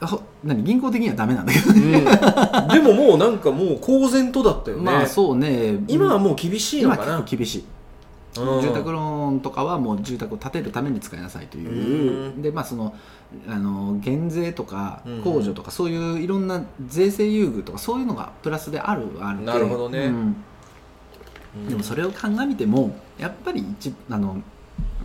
[0.00, 5.78] あ何銀行的にはダメなんだけどうん、でももうなんかもう公然とだったよね、まあそうね。
[5.88, 7.64] 今はもう厳しいの今かな厳しい。
[8.38, 8.62] うん。
[8.62, 12.32] 住宅ローンとかはもう住宅を建てるために使いなさいという。
[12.34, 12.42] うん。
[12.42, 12.94] でまあその
[13.48, 15.22] あの減税とかうん。
[15.22, 20.06] 控除とかそういういろんな税制優遇とかそういうのがプラスであるはあるなるほどね。
[20.06, 20.36] うん
[21.56, 21.68] うん。
[21.68, 24.42] でもそれを鑑みてもやっぱり一あの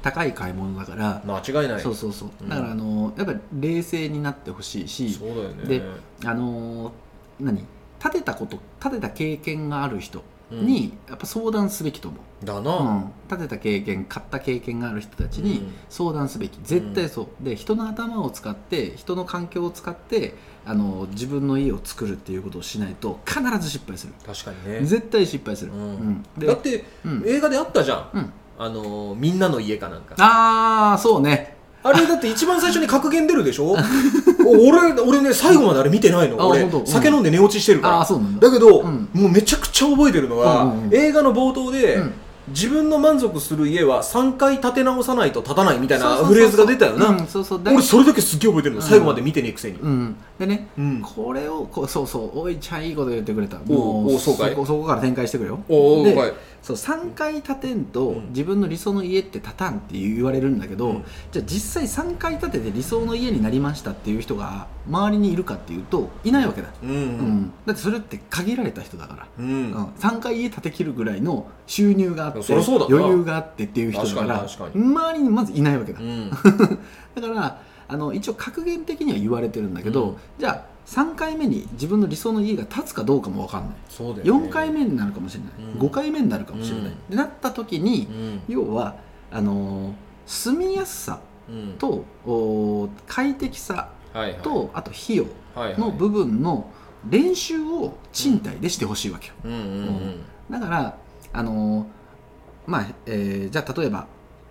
[0.06, 1.24] 高い買い物だから。
[1.26, 1.82] 間違いない。
[1.82, 2.30] そうそうそう。
[2.42, 2.50] うん。
[2.50, 5.10] だからあのやっぱり冷静になってほしいし。
[5.14, 5.66] そうだよね。
[5.66, 5.82] で
[6.24, 6.92] あの
[7.40, 7.66] 何？
[7.98, 15.74] 建てたこと建てた経験がある人にやっぱ相談すべきと思う、だな、うん、建てた経験買った経験がある人たちにうん。
[15.90, 17.28] 相談すべき、絶対そう。
[17.44, 20.36] で人の頭を使って人の環境を使って
[20.68, 24.14] あの自分の家を作るっていうことをしないと必ず失敗する。
[24.24, 25.80] 確かにね、絶対失敗する、うん。
[25.80, 26.24] うん。
[26.38, 27.24] でだって、うん。
[27.26, 30.16] 映画であったじゃん、うんあのーみんなの家かなんか。
[30.18, 31.56] ああそうね。
[31.84, 33.66] あれだって一番最初に格言出るでしょ？
[33.66, 33.76] お
[34.70, 36.48] 俺俺ね最後まであれ見てないの。
[36.48, 36.88] 俺うん。
[36.88, 37.98] 酒飲んで寝落ちしてるから。
[37.98, 38.48] ああそうなんだ。
[38.48, 39.10] だけど、うん。
[39.14, 42.14] もうめちゃくちゃ覚えてるのは、うんうんうん映画の冒頭で、うん。
[42.50, 47.62] 自分の満足する家は3回建て直さないと建たないみたいなフレーズが出たよな、うん、そうそう。
[47.64, 51.02] だ俺それだけすっげえ覚えてるの、うん最後まで見てねえくせに、うん、でね、うん。
[51.02, 52.40] これをこうそうそう。
[52.42, 53.58] おいちゃんいいこと言ってくれた。
[53.68, 54.54] おもおそうかい。
[54.54, 55.60] こそこから展開してくれよ。
[55.68, 56.34] おおではい
[56.66, 58.30] そう3回建てんと、うん。
[58.30, 61.06] 自分の理想の家って建たんって言われるんだけど、うん。
[61.32, 67.54] じゃあ実際3回建てて理想の家になりましたっていう人が周りにいるかっていうといないわけだ、うんうん。
[67.68, 69.86] だってそれって限られた人だから、うん、うん。
[70.00, 76.32] 3回家建て切るぐらいの収入があって余裕があってっていう人だから周りにまずいないわけだ、うん。
[77.14, 80.16] だからあの一応格言的には言われてるんだけど、うん。
[80.40, 83.76] じゃあ3回目に自分の理想の家が建つかどうかも分かんない。
[83.90, 84.48] そうだよね。
[84.48, 85.80] 4回目になるかもしれない、うん。
[85.80, 86.96] 5回目になるかもしれない、うん。
[87.10, 88.42] でなった時にうん。
[88.48, 88.96] 要は
[89.32, 89.94] あのー
[90.28, 91.20] 住みやすさ
[91.50, 91.76] うん。
[91.78, 94.42] とおー快適さはいはい。
[94.42, 96.70] とあと費用の部分の
[97.10, 99.34] 練習を賃貸でしてほしいわけよ。
[99.44, 99.60] うんうん。
[99.60, 100.26] うん。
[100.52, 100.98] だから
[101.34, 101.86] あのー
[102.68, 104.08] まあ、えーじゃあ例えば、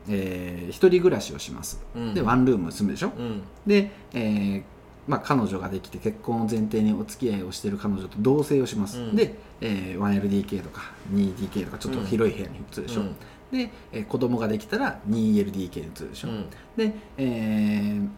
[0.08, 2.14] えー一人暮らしをします、うん。
[2.14, 3.42] でワンルーム住むでしょ、うん。
[3.66, 4.62] で、えー
[5.06, 9.16] まあ、彼女ができて結婚を前提にお付き合いをしている彼女と同棲をします、うん。
[9.16, 13.16] で、えー 1LDK とか 2DK とかちょっと広い部屋に移るでしょ、うん。
[13.52, 16.46] で、えー子供ができたら 2LDK に移るでしょ、うん。
[16.76, 18.08] で、えー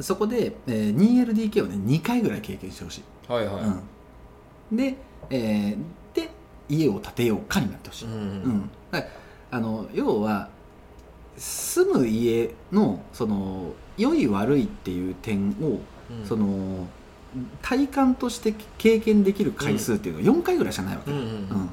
[0.00, 3.64] そこで、えー 2LDK をね2回ぐらい経験してほしい、はいはい。
[4.72, 4.96] うん、で,、
[5.30, 5.78] えー
[6.14, 6.30] で
[6.68, 8.70] 家を建てようかになってほしい、うんうん。
[9.50, 10.48] あの要は
[11.36, 15.80] 住む家のその良い悪いっていう点を、
[16.10, 16.26] うん。
[16.26, 16.86] その
[17.60, 21.10] 体感として経験できる回数っていうのが4回ぐらいしかないわけ。
[21.10, 21.28] だ、うんうん。
[21.28, 21.70] うん。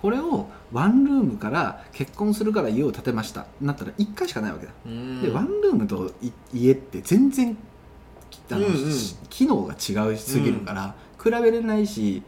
[0.00, 3.46] これをワンルームから結婚するから家を建てました。
[3.60, 5.22] なったら1回しかないわけだ、うん。
[5.22, 7.56] でワンルームとい家って全然
[8.50, 8.92] あの、うんうん。
[8.92, 12.22] し機能が違いすぎるから、比べれないし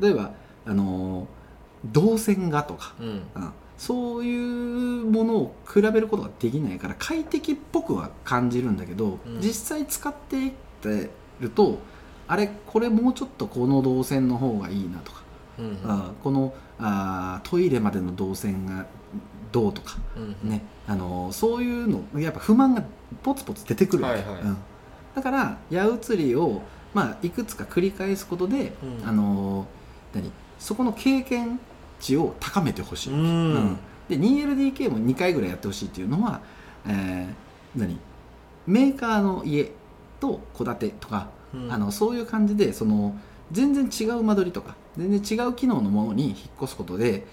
[0.00, 0.32] 例えば
[0.66, 1.28] あの
[1.84, 3.06] 動線がとか、うん。
[3.06, 9.40] うんそういうものを比べることができないから快適っぽくは感じるんだけど、うん。
[9.40, 11.78] 実際使っていってると
[12.28, 15.22] あれこれもうちょっとこの動線の方がいいなとか、
[15.58, 18.86] うんあこのあトイレまでの動線が
[19.50, 22.84] どうとか、うんねあのそういうのやっぱ不満が
[23.24, 24.42] ポツポツ出てくるわけ、はいはい。
[24.42, 24.56] うん。
[25.16, 26.62] だから矢移りを、
[26.94, 29.08] まあ、いくつか繰り返すことで、うん。
[29.08, 29.66] あの
[30.14, 30.30] 何？
[30.60, 31.58] そこの経験
[32.02, 33.18] 値を高めてほしい、うん。
[33.20, 33.78] うん。
[34.08, 36.40] で 2LDK も2回ぐらいやってほしいっていうのは、
[36.86, 37.98] えー何？
[38.66, 39.70] メーカーの家
[40.20, 41.72] と戸建てとか、うん。
[41.72, 43.16] あのそういう感じでその
[43.50, 47.26] 全然違う間取りとか全然違う機能のものに引っ越すことで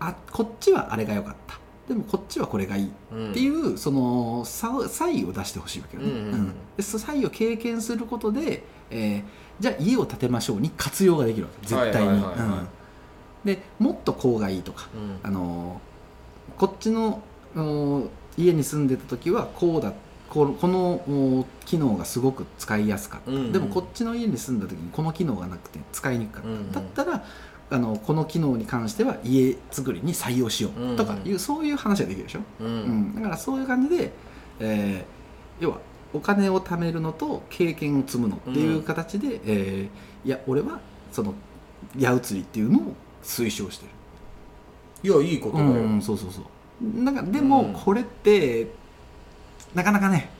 [0.00, 1.58] あこっちはあれが良かった。
[1.88, 6.54] でもこっちはこれがいいうんっていうその差差異を出してほしいわけよね、うんうんうん。
[6.76, 9.22] で差異を経験することで、えー
[9.58, 12.48] じゃあ家を建てましょうに活用ができるわけ絶対に、はいはいはいはい。
[12.48, 12.68] うん
[13.46, 15.18] でもっとこうがいいとかうん。
[15.22, 15.80] あの
[16.58, 17.22] こっちの
[17.56, 19.94] お家に住んでた時はこうだ
[20.28, 23.52] ここのお機能がすごく使いやすかった、うんうん。
[23.52, 26.72] でもこっちの家に住んだ時にこの機能がなくて使いにくかった、うんうん。
[26.72, 27.24] だったら
[27.68, 30.96] あのこの機能に関しては家作りに採用しよう。
[30.96, 33.12] とかいう、うんそういう話ができるでしょ、ううん。
[33.12, 34.12] んだからそういう感じで、
[34.60, 35.78] えー要は
[36.12, 40.80] お金を貯めるのと経験を積むのっていう形で、えーいや俺は
[41.12, 41.34] その
[41.96, 42.94] 矢移りっていうのを
[43.26, 43.90] 推奨してる。
[45.02, 47.02] いやいいことだよ、うん、そうそうそう。
[47.04, 47.72] なんかでもうん。
[47.74, 48.68] これって、
[49.74, 50.30] なかなかね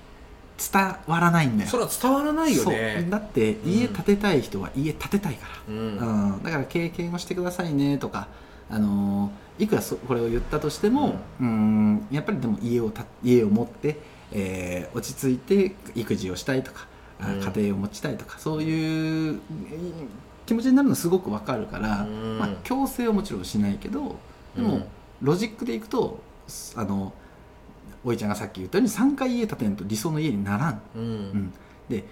[0.72, 1.70] 伝わらないんだよ。
[1.70, 3.06] それは伝わらないよね。
[3.10, 5.96] だって家建てたい人は家建てたいかうん。
[5.98, 6.42] ら、うん。
[6.42, 8.28] だから経験をしてくださいねとか
[8.70, 13.98] あのーいくらそこれを言ったとしても、うん、やっぱりでも家をた家を持って、
[14.32, 16.86] えー落ち着いて育児をしたいとか
[17.20, 17.40] あうん。
[17.40, 19.40] 家庭を持ちたいとかそういう
[20.46, 22.38] 気持ちになるのはすごくわかるから、うん。
[22.38, 24.16] まあ、強制はもちろんしないけど
[24.56, 24.86] でも、
[25.20, 26.20] ロジックでいくと
[26.76, 27.12] あの
[28.04, 31.54] おいちゃんがさっき言ったように3回家建てんと理想の家にならん、うん、うん、
[31.88, 32.04] で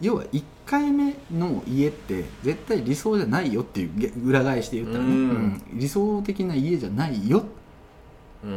[0.00, 5.18] 要は1回目の家って絶対理想じゃないよっていうげ裏返して言ったらね、うん。
[5.18, 5.62] うん。
[5.74, 7.44] 理想的な家じゃないようん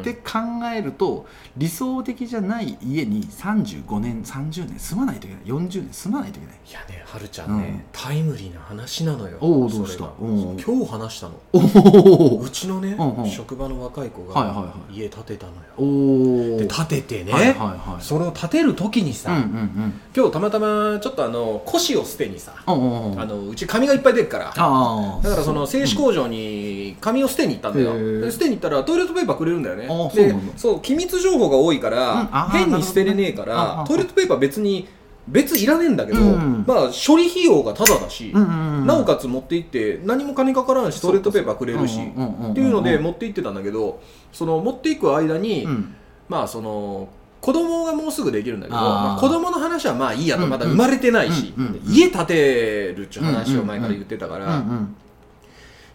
[0.01, 0.39] って考
[0.73, 5.43] えると理想的じゃない家に35年30年住まないといけない。
[5.45, 6.57] 40年住まないといけない。
[6.69, 9.37] いやねはるちゃんね、タイムリーな話なのよ。
[9.39, 9.99] おうどうした？
[9.99, 10.13] それが。
[10.19, 11.35] おう今日話したの。
[11.53, 13.29] おうちのね、うんうん。
[13.29, 18.03] 職場の若い子はいはいはが家建てたのよ、おおで建ててね、はいはいはい。
[18.03, 20.01] それを建てる時にさ、うんうんうん。
[20.15, 24.53] 今日たまたまちょっとあの腰を捨てにさ、おうおうおうあのうち紙がいっぱい出るから。
[24.55, 28.21] ああだからその製紙工場に紙を捨てに行ったんだよ、へー。
[28.21, 29.87] で捨てに行ったらトイレットペーパーくれるんだよね。
[30.13, 34.87] でそう機密情報が多いから、変に捨てれねえからトイレットペーパー別に
[35.27, 36.63] 別いらねえんだけど、うん。
[36.67, 44.01] まあ処理費用がタダだし、なおかつ持って行って何も金かからんしトイレットペーパーくれるしっていうので持って行ってたんだけど
[44.33, 45.95] その持っていく間に、うん。
[46.29, 47.09] まあその
[47.39, 51.53] 子供がもうすぐできるんだけどまあ、子供の話はまあいいやと、うんまだ生まれてないし、
[51.85, 54.63] 家建てるっていう話を前から言ってたから、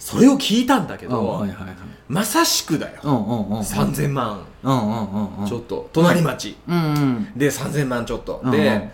[0.03, 1.77] それを聞いたんだけど、はいはいはい。
[2.09, 4.45] まさしくだよ、うんうんうん3000万。
[4.65, 5.47] うんうんうんうん。
[5.47, 7.33] ちょっと隣町、うんうん。
[7.37, 8.91] で3000万ちょっと、うんで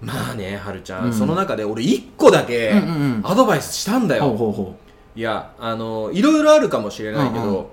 [0.00, 1.12] まあねはるちゃん、うん。
[1.12, 3.20] その中で俺1個だけうんうんうん。
[3.24, 4.74] アドバイスしたんだよ、ほうほうほ
[5.14, 7.66] いやあのいろいろあるかもしれないけど、うんうん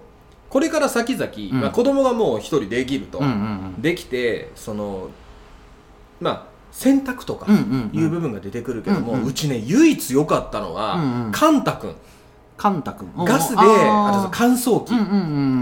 [0.47, 1.61] これから先々、うん。
[1.61, 3.31] まあ、子供がもう一人できると、ううんう
[3.77, 3.81] ん。
[3.81, 5.09] できてその
[6.19, 7.99] まあ洗濯とかうんうんうん。
[7.99, 9.27] いう部分が出てくるけども、うんうん。
[9.27, 11.31] うちね唯一良かったのは、うんうん。
[11.31, 11.95] カンタ君
[12.57, 13.11] カンタ君。
[13.17, 15.05] ガスでああとー乾燥機、うんうん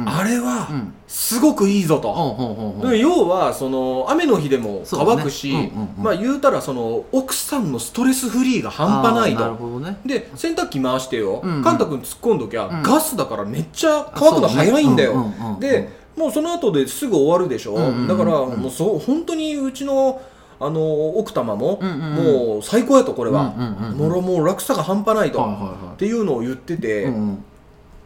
[0.02, 0.06] うん。
[0.08, 0.94] あれはうん。
[1.08, 6.04] すごくいいぞと、要はその雨の日でも乾くし、そうねうんうんうん。
[6.04, 9.80] まあ言うたらその奥さんのストレスフリーが半端ないと。
[9.80, 9.98] ね。
[10.06, 11.64] で洗濯機回してよ、うんうん。
[11.64, 12.84] カンタ君突っ込んどきゃ、うん。
[12.84, 18.08] ガスだからめっちゃ乾くの早いんだよ、でもうその後ですぐ終わるでしょ、うんうんうん。
[18.08, 20.22] だからもうそう本当にうちの
[20.66, 23.52] あの奥多摩も、もう最高やとこれは、
[23.96, 25.44] もろもう落差が半端ないと、
[25.94, 27.08] っていうのを言ってて、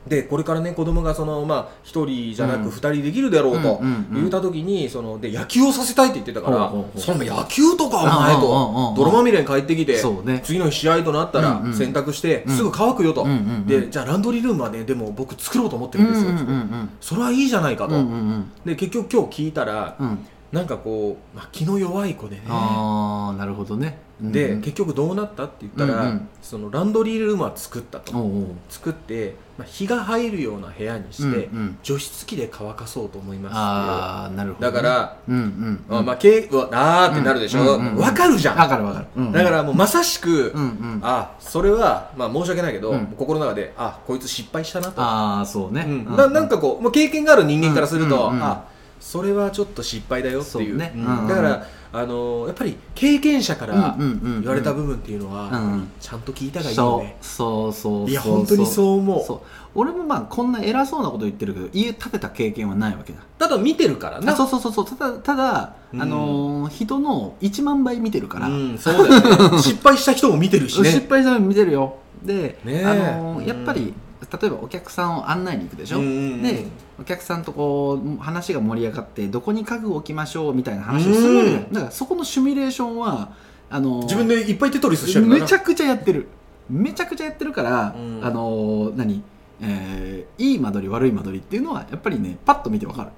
[0.08, 2.64] でこれからね子供がそのまあ一人じゃなうん。
[2.64, 3.82] く二人できるだろうと
[4.14, 10.02] 言った時にそので野球をさせたいって言ってたから、その野球とかお前と泥まみれに帰ってきて
[10.44, 12.56] 次の日試合となったら洗濯してうん。
[12.56, 13.28] すぐ乾くよと、
[13.66, 16.32] でじゃあランドリールームはねでも僕作ろうと思ってるんですよ、
[17.02, 17.96] それはいいじゃないかと、
[18.64, 20.20] で結局今日聞いたらうん
[20.52, 22.44] なんかこう、まあ、気の弱い子でね。
[22.48, 24.00] ああなるほどね。
[24.22, 26.30] で、うん結局どうなったって言ったら、うんうん。
[26.42, 28.14] そのランドリールームは作ったと、
[28.70, 31.78] 作って、まあ、日が入るような部屋にして、うんうん。
[31.84, 34.74] 除湿機で乾かそうと思いますああなるほどね。
[34.74, 35.36] だから、うん
[35.90, 35.98] うん。
[35.98, 38.02] あまあ、けうわあーってなるでしょ、うんうんうん。
[38.02, 39.06] わかるじゃん、わかるわかる。
[39.18, 39.32] うんうん。
[39.34, 41.00] だからもうまさしく、うんうん。
[41.04, 43.08] あそれは、まあ、申し訳ないけど、うん。
[43.08, 45.86] 心の中であこいつ失敗したなと、ああそうね。
[45.86, 46.14] うん。
[46.14, 48.44] うななんかこう、もう経験がある人間からすると、うんうんうん。
[48.44, 48.64] あ
[49.08, 50.92] それはちょっと失敗だよっていうね。
[50.94, 51.28] うん。
[51.30, 55.50] だから、あのーやっぱり経験者から言われた部分っていうのは、
[56.02, 56.92] ちゃんと聞いた方がいいそう。
[56.92, 59.24] よね、そうそういや本当にそう思う。
[59.24, 59.42] そう。
[59.76, 63.20] 俺もまあこんな偉そうなこと言ってるけど家建てた経験はないわけだ。
[63.40, 64.34] ただ見てるからな。
[64.34, 64.86] あそうそうそうそう。
[64.86, 66.02] ただただ、うん。
[66.02, 69.58] あのー人の1万倍見てるから、うん、そうだよね。
[69.60, 70.92] 失敗した人も見てるしね。
[70.92, 71.96] 失敗したの見てるよ。
[72.26, 72.86] で、ねえ。
[72.86, 73.94] あのやっぱり
[74.32, 76.66] 例えばお客さんを案内に行くでしょ、うんうんうんで
[77.00, 83.34] お客さんとこう話が盛り上がってどこに家具を置きましょうみたいな話をするわけだだからそこのシミュレーションは
[83.70, 86.28] あのー自分でいっぱいテトリスしてるめちゃくちゃやってる。
[86.70, 88.20] めちゃくちゃやってるから、うん。
[88.26, 89.22] あのー何、
[89.62, 93.10] えーいい間取り悪い間取りっていうのはやっぱりねパッと見てわかる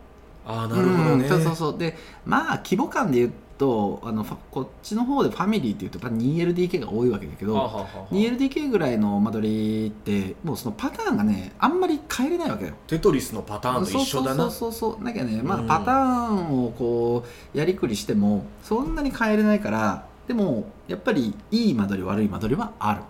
[0.50, 1.78] ああなるほどね、うんそうそうそう。
[1.78, 12.74] でまあ規模感で言うとあのこっちの方でファミリーっていうとやっぱ 2LDK が多いわけだけど、はあはあはあ 2LDK ぐらいの間取りってもうそのパターンがねあんまり変えれないわけよ。
[12.88, 14.50] テトリスのパターンと一緒だな。
[14.50, 15.96] そうそうそうだけどね、まあうんパター
[16.34, 23.02] ンをこうやりくりしてもそんなに変えれないからでもやっぱりいい間取り悪い間取りはある。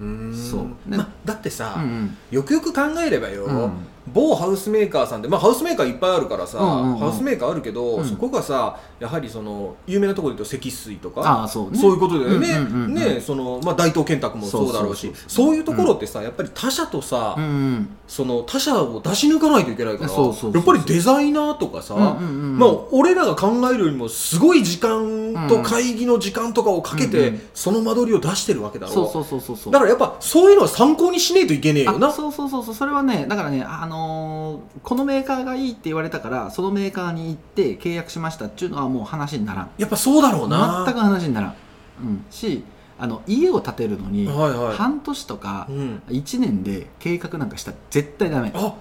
[0.00, 0.34] うーん。
[0.34, 0.60] そう。
[0.90, 2.16] ねまあ、だってさ、うん。
[2.30, 3.72] よくよく考えればよ、うん
[4.12, 6.98] 某ハウスメーカーさんで、まあ、ハウスメーカーいっぱいあるからさ、うんうんうん。
[6.98, 8.04] ハウスメーカーあるけど、うん。
[8.04, 11.78] そこがさやはりその有名なところで言うと積水とかああそうね。
[11.78, 12.94] そういうことだよね,、うんうんうんうん。
[12.94, 15.14] ねそのまあ、大東建託もそうだろうしそう。
[15.14, 17.88] そうそうそういうところってさやっぱり他社とさ、うんうん。
[18.06, 29.72] その他社を出し抜かないといけないからそうそうそうやっぱりデザイナーとかさ、うんうんうんまあ、俺らが考えるよりもすごい時間と会議の時間とかをかけて、うんうんその間取りを出してるわけだろそうそうそうそうそう。
[29.72, 32.08] だからやっぱそういうのは参考にしねえといけねえよな。
[32.08, 32.74] あそうそうそうそう。
[32.74, 39.70] それはねだからねあのーこのメーカーがいいって言われたからそのメーカーに行って契約しましたっていうのはもう話にならん。
[39.78, 40.84] やっぱそうだろうな。
[40.86, 41.54] 全く話にならん。
[42.02, 42.64] うん、し
[42.98, 44.76] あの家を建てるのにはいはい。
[44.76, 46.02] 半年とかうん。
[46.08, 48.52] 1年で計画なんかしたら絶対ダメ。
[48.54, 48.74] あ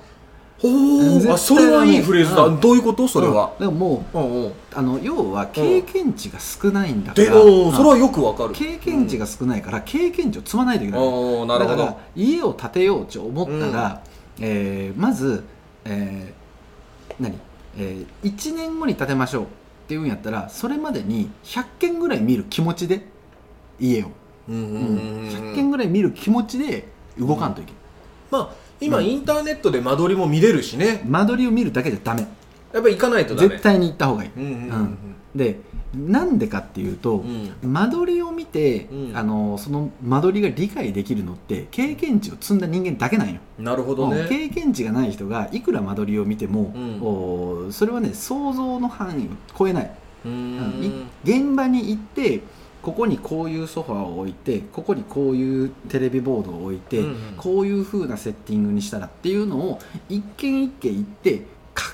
[0.59, 1.31] ほう。
[1.31, 2.59] あそれはいいフレーズだ、うん。
[2.59, 3.07] どういうこと？
[3.07, 3.53] それは。
[3.57, 4.53] うん、でももううんうん。
[4.75, 7.31] あの要は経験値が少ないんだから、そ
[7.83, 8.53] れはよくわかる。
[8.53, 14.03] 経験値が少ないから経験値を積まないといけない、おーなるほだからど家を建てようと思ったら、
[14.39, 15.43] えーまず、
[15.85, 17.37] えー何、
[17.77, 19.47] えー、1年後に建てましょうっ
[19.87, 23.05] ていうんやったらそれまでに100件ぐらい見る気持ちで
[23.79, 24.11] 家を、
[24.47, 25.27] うんうんうんうんうん。
[25.29, 26.87] 100件ぐらい見る気持ちで
[27.17, 27.81] 動かんといけない、
[28.31, 29.05] まあ今うん。
[29.05, 31.01] インターネットで間取りも見れるしね。
[31.05, 32.21] 間取りを見るだけじゃダメ。
[32.71, 34.53] やっぱり行かないと絶対に行った方がいい、うんうんうん。
[34.53, 34.97] うん。
[35.35, 35.59] で
[35.93, 37.51] なんでかっていうと、うん。
[37.63, 39.17] 間取りを見て、うん。
[39.17, 44.15] あのその間取りが理解できるのって経験値を積んだ人間だけなんよ、なるほどうん。
[44.15, 46.99] ね経験値がない人がいくら間取りを見ても、うん。
[47.01, 49.91] おそれはね想像の範囲を超えない、
[51.23, 52.41] 現場に行って
[52.81, 57.15] ここにこういうソファーを置いてここにこういうテレビボードを置いて、うんうん。
[57.35, 61.43] こういう風なセッティングにしたらっていうのを一軒一軒行ってか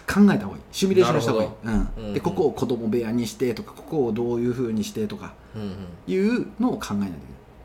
[0.07, 0.63] 考えた方がいい。
[0.71, 2.01] シミュレーションした方がいい、なるほど。
[2.01, 2.07] うん。
[2.07, 5.75] うんでここを子供部屋にしてとかここをどういう風にしてとかうんうん。
[6.07, 7.15] いうのを考えないといけない。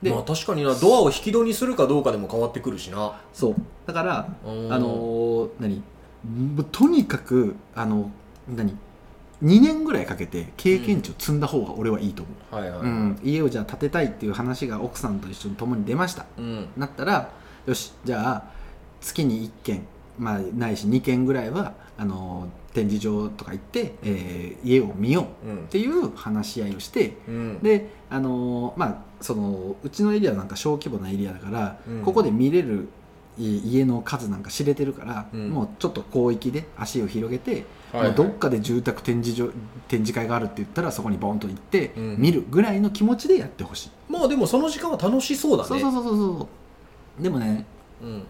[0.03, 0.75] で、まあ確かにな。
[0.75, 3.21] ドアを引き戸にするかどうかでも変わってくるしな。
[3.33, 3.55] そう。
[3.87, 4.73] だからうん。
[4.73, 5.83] あのー何？
[6.71, 8.11] とにかくあの
[8.49, 8.77] 何
[9.43, 12.81] ？2年ぐらいかけて経験値を積んだ方が俺はいいと思う、はいはい。
[12.81, 13.19] うん。
[13.23, 16.27] 家をじゃあ建てたいっていう話が奥さんと一緒に共に出ました。
[16.37, 16.69] うん。
[16.77, 17.31] なったら
[17.67, 18.45] よしじゃあ
[19.01, 19.87] 月に1軒、
[20.21, 27.59] まあ、ないし2軒ぐらいはあの展示場とか行って、えー家を見よううんっていう話し合いをしてうん。
[27.63, 32.03] であのまあそのうちのエリアなんか小規模なエリアだから、うん。
[32.03, 32.89] ここで見れる
[33.39, 35.51] い家の数なんか知れてるから、うん。
[35.51, 38.09] もうちょっと広域で足を広げて、はいはい。
[38.09, 39.51] もうどっかで住宅展示場
[39.89, 42.17] 展示会があるって言ったらそこにボンと行って、うん。
[42.19, 45.69] 見るぐらいの気持ちでやってほしい、まあでもその時間は楽しそうだね。
[45.69, 46.49] そうそうそうそうそ
[47.19, 47.23] う。
[47.23, 47.65] でもね
[48.03, 48.23] うん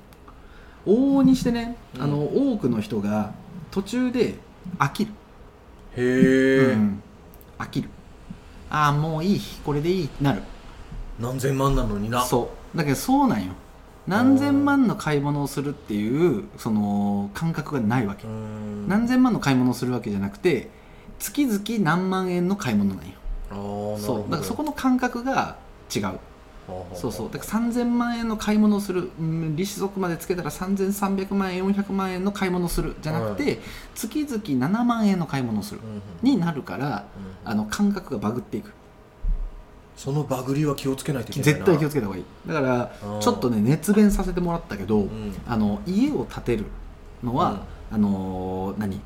[0.90, 2.02] 往々にしてね、うん。
[2.02, 2.22] あの
[2.52, 3.32] 多くの人が
[3.70, 4.34] 途中で
[4.78, 5.12] 飽きる、
[5.96, 6.72] へえ。
[6.72, 7.02] うん。
[7.58, 7.88] 飽きる。
[8.68, 10.42] ああもういいこれでいいってなる。
[11.18, 12.22] 何千万なのにな。
[12.22, 12.76] そう。
[12.76, 13.52] だけどそうなんよ。
[14.06, 18.88] 何千万の買い物をするっていうその感覚がないわけ、うん。
[18.88, 20.70] 何千万の買い物をするわけじゃなくて
[21.18, 23.12] 月々何万円の買い物なんよ。
[23.50, 23.54] あ
[24.00, 24.30] そう。
[24.30, 25.56] だからそこの感覚が
[25.94, 26.18] 違う
[26.94, 27.30] そうそう。
[27.30, 33.60] だから3000万円の買い物をする、うん、利子族までつけたら3300万円400万円の買い物をするじゃなくて、
[33.94, 35.80] 月々7万円の買い物をする。
[35.82, 36.02] うんうん。
[36.22, 37.06] になるから
[37.44, 38.72] うんあの感覚がバグっていく。
[39.96, 41.58] そのバグりは気をつけないといけないな。
[41.58, 42.24] 絶対気をつけた方がいい。
[42.46, 45.34] だからーちょっとね熱弁させてもらったけど、うん。
[45.46, 46.64] あの家を建てる
[47.22, 49.00] のは、あのー何？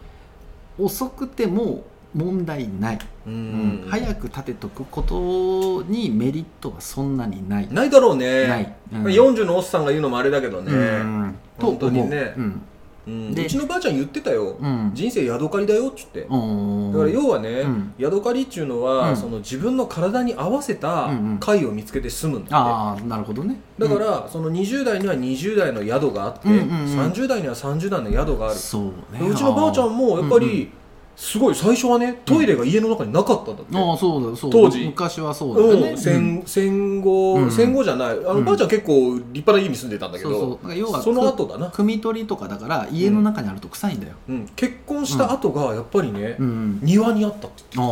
[0.79, 1.85] 遅くても
[2.15, 3.87] 問題ない、ううん。
[3.89, 8.47] 早く建てとくことにメリットはそんなにない、ないだろうね。
[8.47, 8.75] ない。
[8.93, 9.05] うん。
[9.05, 10.73] 40のおっさんが言うのもあれだけどね。
[10.73, 11.35] うん。
[11.59, 12.35] と本当にね。
[12.37, 12.41] う。
[12.41, 12.63] ん。
[13.07, 13.33] でうん。
[13.33, 14.57] うちのばあちゃん言ってたよ。
[14.61, 14.93] うん。
[14.95, 16.21] 人生宿借りだよっつって。
[16.23, 16.93] うん。
[16.93, 17.95] だから要はね、うん。
[17.99, 19.17] 宿借りっていうのは、うん。
[19.17, 21.39] その自分の体に合わせたうんうん。
[21.39, 23.57] 会を見つけて住むんだって、ああなるほどね。
[23.79, 26.67] だから、その20代には20代の宿があって、うんうんうん。
[27.13, 29.19] 30代には30代の宿がある、そうね。
[29.19, 30.71] でうちのばあちゃんもやっぱり、
[31.17, 34.59] すごい最初はねトイレが家の中になかったんだって、ああそうだそうだ。
[34.59, 34.85] 当時。
[34.85, 35.91] 昔はそうだよね。
[35.91, 37.51] うん、戦戦後、うん。
[37.51, 38.09] 戦後じゃない。
[38.11, 38.45] あの、うん。
[38.45, 40.51] ばあちゃん結構立派な家に住んでたんだけどそうそう。
[40.51, 46.81] だから要はその後だな、汲み取りとかだから家の中にあると臭いんだよ、うん、結婚した後がやっぱりね、うん。
[46.83, 47.83] 庭にあったってああ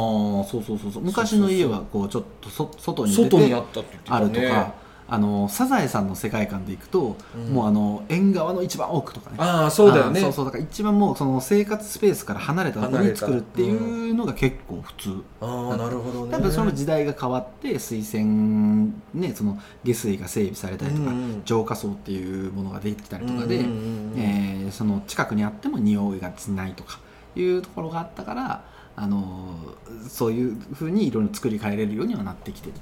[0.44, 1.02] そうそうそうそう。
[1.02, 4.74] 昔の家はこうちょっとそ外に言ってた外にあったって言ってたあねるとか、
[5.14, 7.52] あのサザエさんの世界観でいくと、うん。
[7.52, 9.36] もうあの縁側の一番奥とかね。
[9.38, 10.20] ああそうだよね。
[10.20, 10.44] あそうそう。
[10.46, 16.32] だから一番もうその生活スペースから離れたところに作るっていうのが結構普通、ああなるほどね。
[16.32, 21.42] 多分その時代が変わって水洗ねその下水が整備されたりとか、うんうん。
[21.44, 24.18] 浄化層っていうものができたりとかで、うんうんうんうん。
[24.18, 26.98] えーその近くにあっても匂いがしないとか
[27.36, 28.64] いうところがあったから
[28.96, 32.74] あのーそういうふうにいろいろ作り変えれるようにはなってきてる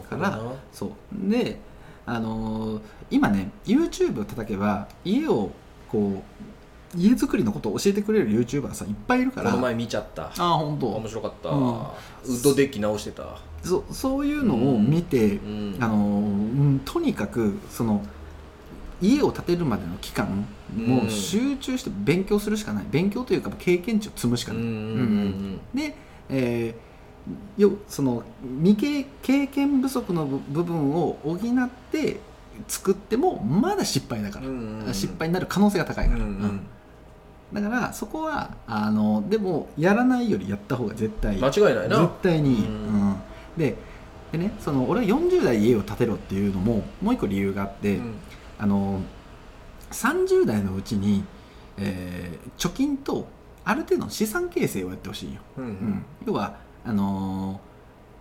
[0.00, 0.40] から
[0.72, 0.90] そう。
[1.30, 1.58] で
[2.04, 2.80] あのー
[3.10, 5.50] 今ね YouTube を叩けば家を
[5.88, 6.22] こ
[6.94, 9.50] う家作りのことを教えてくれる YouTuber さんいっぱいいるから。
[9.50, 10.24] この前見ちゃった。
[10.24, 10.86] ああ本当。
[10.88, 11.68] 面白かった、うん。
[11.68, 11.82] ウ
[12.26, 13.38] ッドデッキ直してた。
[13.62, 15.76] そそういうのを見て、うん。
[15.80, 16.24] あのーう
[16.74, 18.02] んとにかくその
[19.00, 22.84] 家を建てるまでの期間もう集中して勉強するしかない。
[22.90, 24.68] 勉強というか経験値を積むしかない、うん。
[24.68, 25.60] うんうん。
[25.74, 25.96] で、
[26.30, 26.85] えー
[27.56, 28.22] よその
[28.62, 31.38] 未経経験不足の部部分を補っ
[31.90, 32.20] て
[32.68, 34.94] 作ってもまだ失敗だから、うんうんうん。
[34.94, 36.60] 失敗になる可能性が高いから、うん
[37.52, 37.62] うん。
[37.62, 42.00] だからそこはあのでもやらないよりやった方が絶対間違いないな。
[42.00, 43.10] 絶対にうん。
[43.10, 43.16] うん。
[43.56, 43.76] で
[44.32, 48.14] でねその俺は40代家を建てろっていうのももう一個理由があって、うん。
[48.58, 49.00] あの
[49.90, 51.24] 30代のうちに、
[51.76, 53.26] えー貯金と
[53.64, 55.64] ある程度の資産形成をやってほしいよ、うん。
[55.64, 56.04] うん。
[56.26, 56.56] 要は
[56.86, 57.60] あの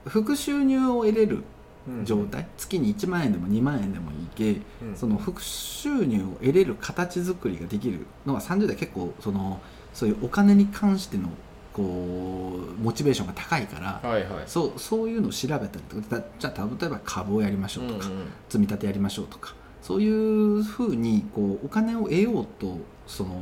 [0.05, 1.43] ー副収入を得れる
[1.87, 2.05] うん。
[2.05, 4.95] 状態、月に1万円でも2万円でもいいけ、うん。
[4.95, 9.59] その副収入を得れる形作りができるのは30代結構その
[9.93, 11.29] そういうお金に関しての
[11.73, 14.43] こうモチベーションが高いから、はいはい。
[14.47, 18.27] そうそういうのを調べたりとかだじゃあ例えば株をやりましょうとか、うんうん。
[18.49, 19.53] 積み立てやりましょうとか
[19.85, 23.35] そういうふうにこうお金を得ようとその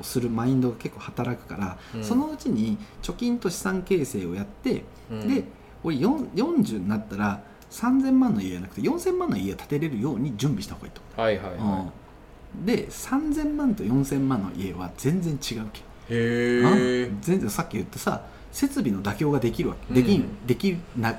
[0.00, 2.02] するマインドが結構働くから、うん。
[2.02, 5.28] そのうちに貯金と資産形成をやって、うん。
[5.28, 5.44] で
[5.84, 11.20] 俺4 40になったら3000万の家じゃなくて4000万の家を建てれるように準備した方がいいと。
[11.20, 11.84] はいはいは
[12.56, 12.64] うん。
[12.64, 15.80] で3000万と4000万の家は全然違うけ。
[15.80, 17.20] いへえうん。
[17.20, 18.22] 全然さっき言ったさ
[18.52, 19.94] 設備の妥協ができるわけ、うん。
[19.94, 21.16] できんできな、ん？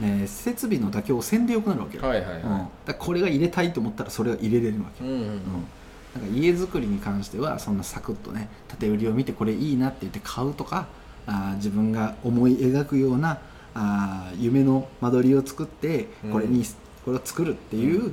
[0.00, 10.88] ね、設備の妥協をせんでよくなるわけよ、はいはいうん、だこれが入れたいと思ったらそれが入れれるわけ、いうんうんうん、なんか家づくりに関してはそんなサクッとね縦売りを見てこれいいなって言って買うとか
[11.26, 13.38] あー自分が思い描くような
[13.74, 16.64] あー夢の間取りを作ってこれに、
[17.04, 18.12] これを作るっていう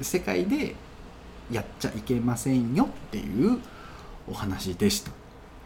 [0.00, 0.74] 世界で
[1.50, 3.58] やっちゃいけませんよっていう
[4.28, 5.10] お話でした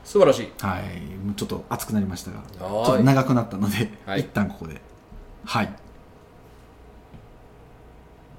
[0.04, 0.52] 素晴らしい。
[0.58, 1.00] はい。
[1.24, 4.20] もうちょっと熱くなりましたがちょっと長くなったので、はい。
[4.20, 4.80] 一旦ここで。
[5.44, 5.72] はい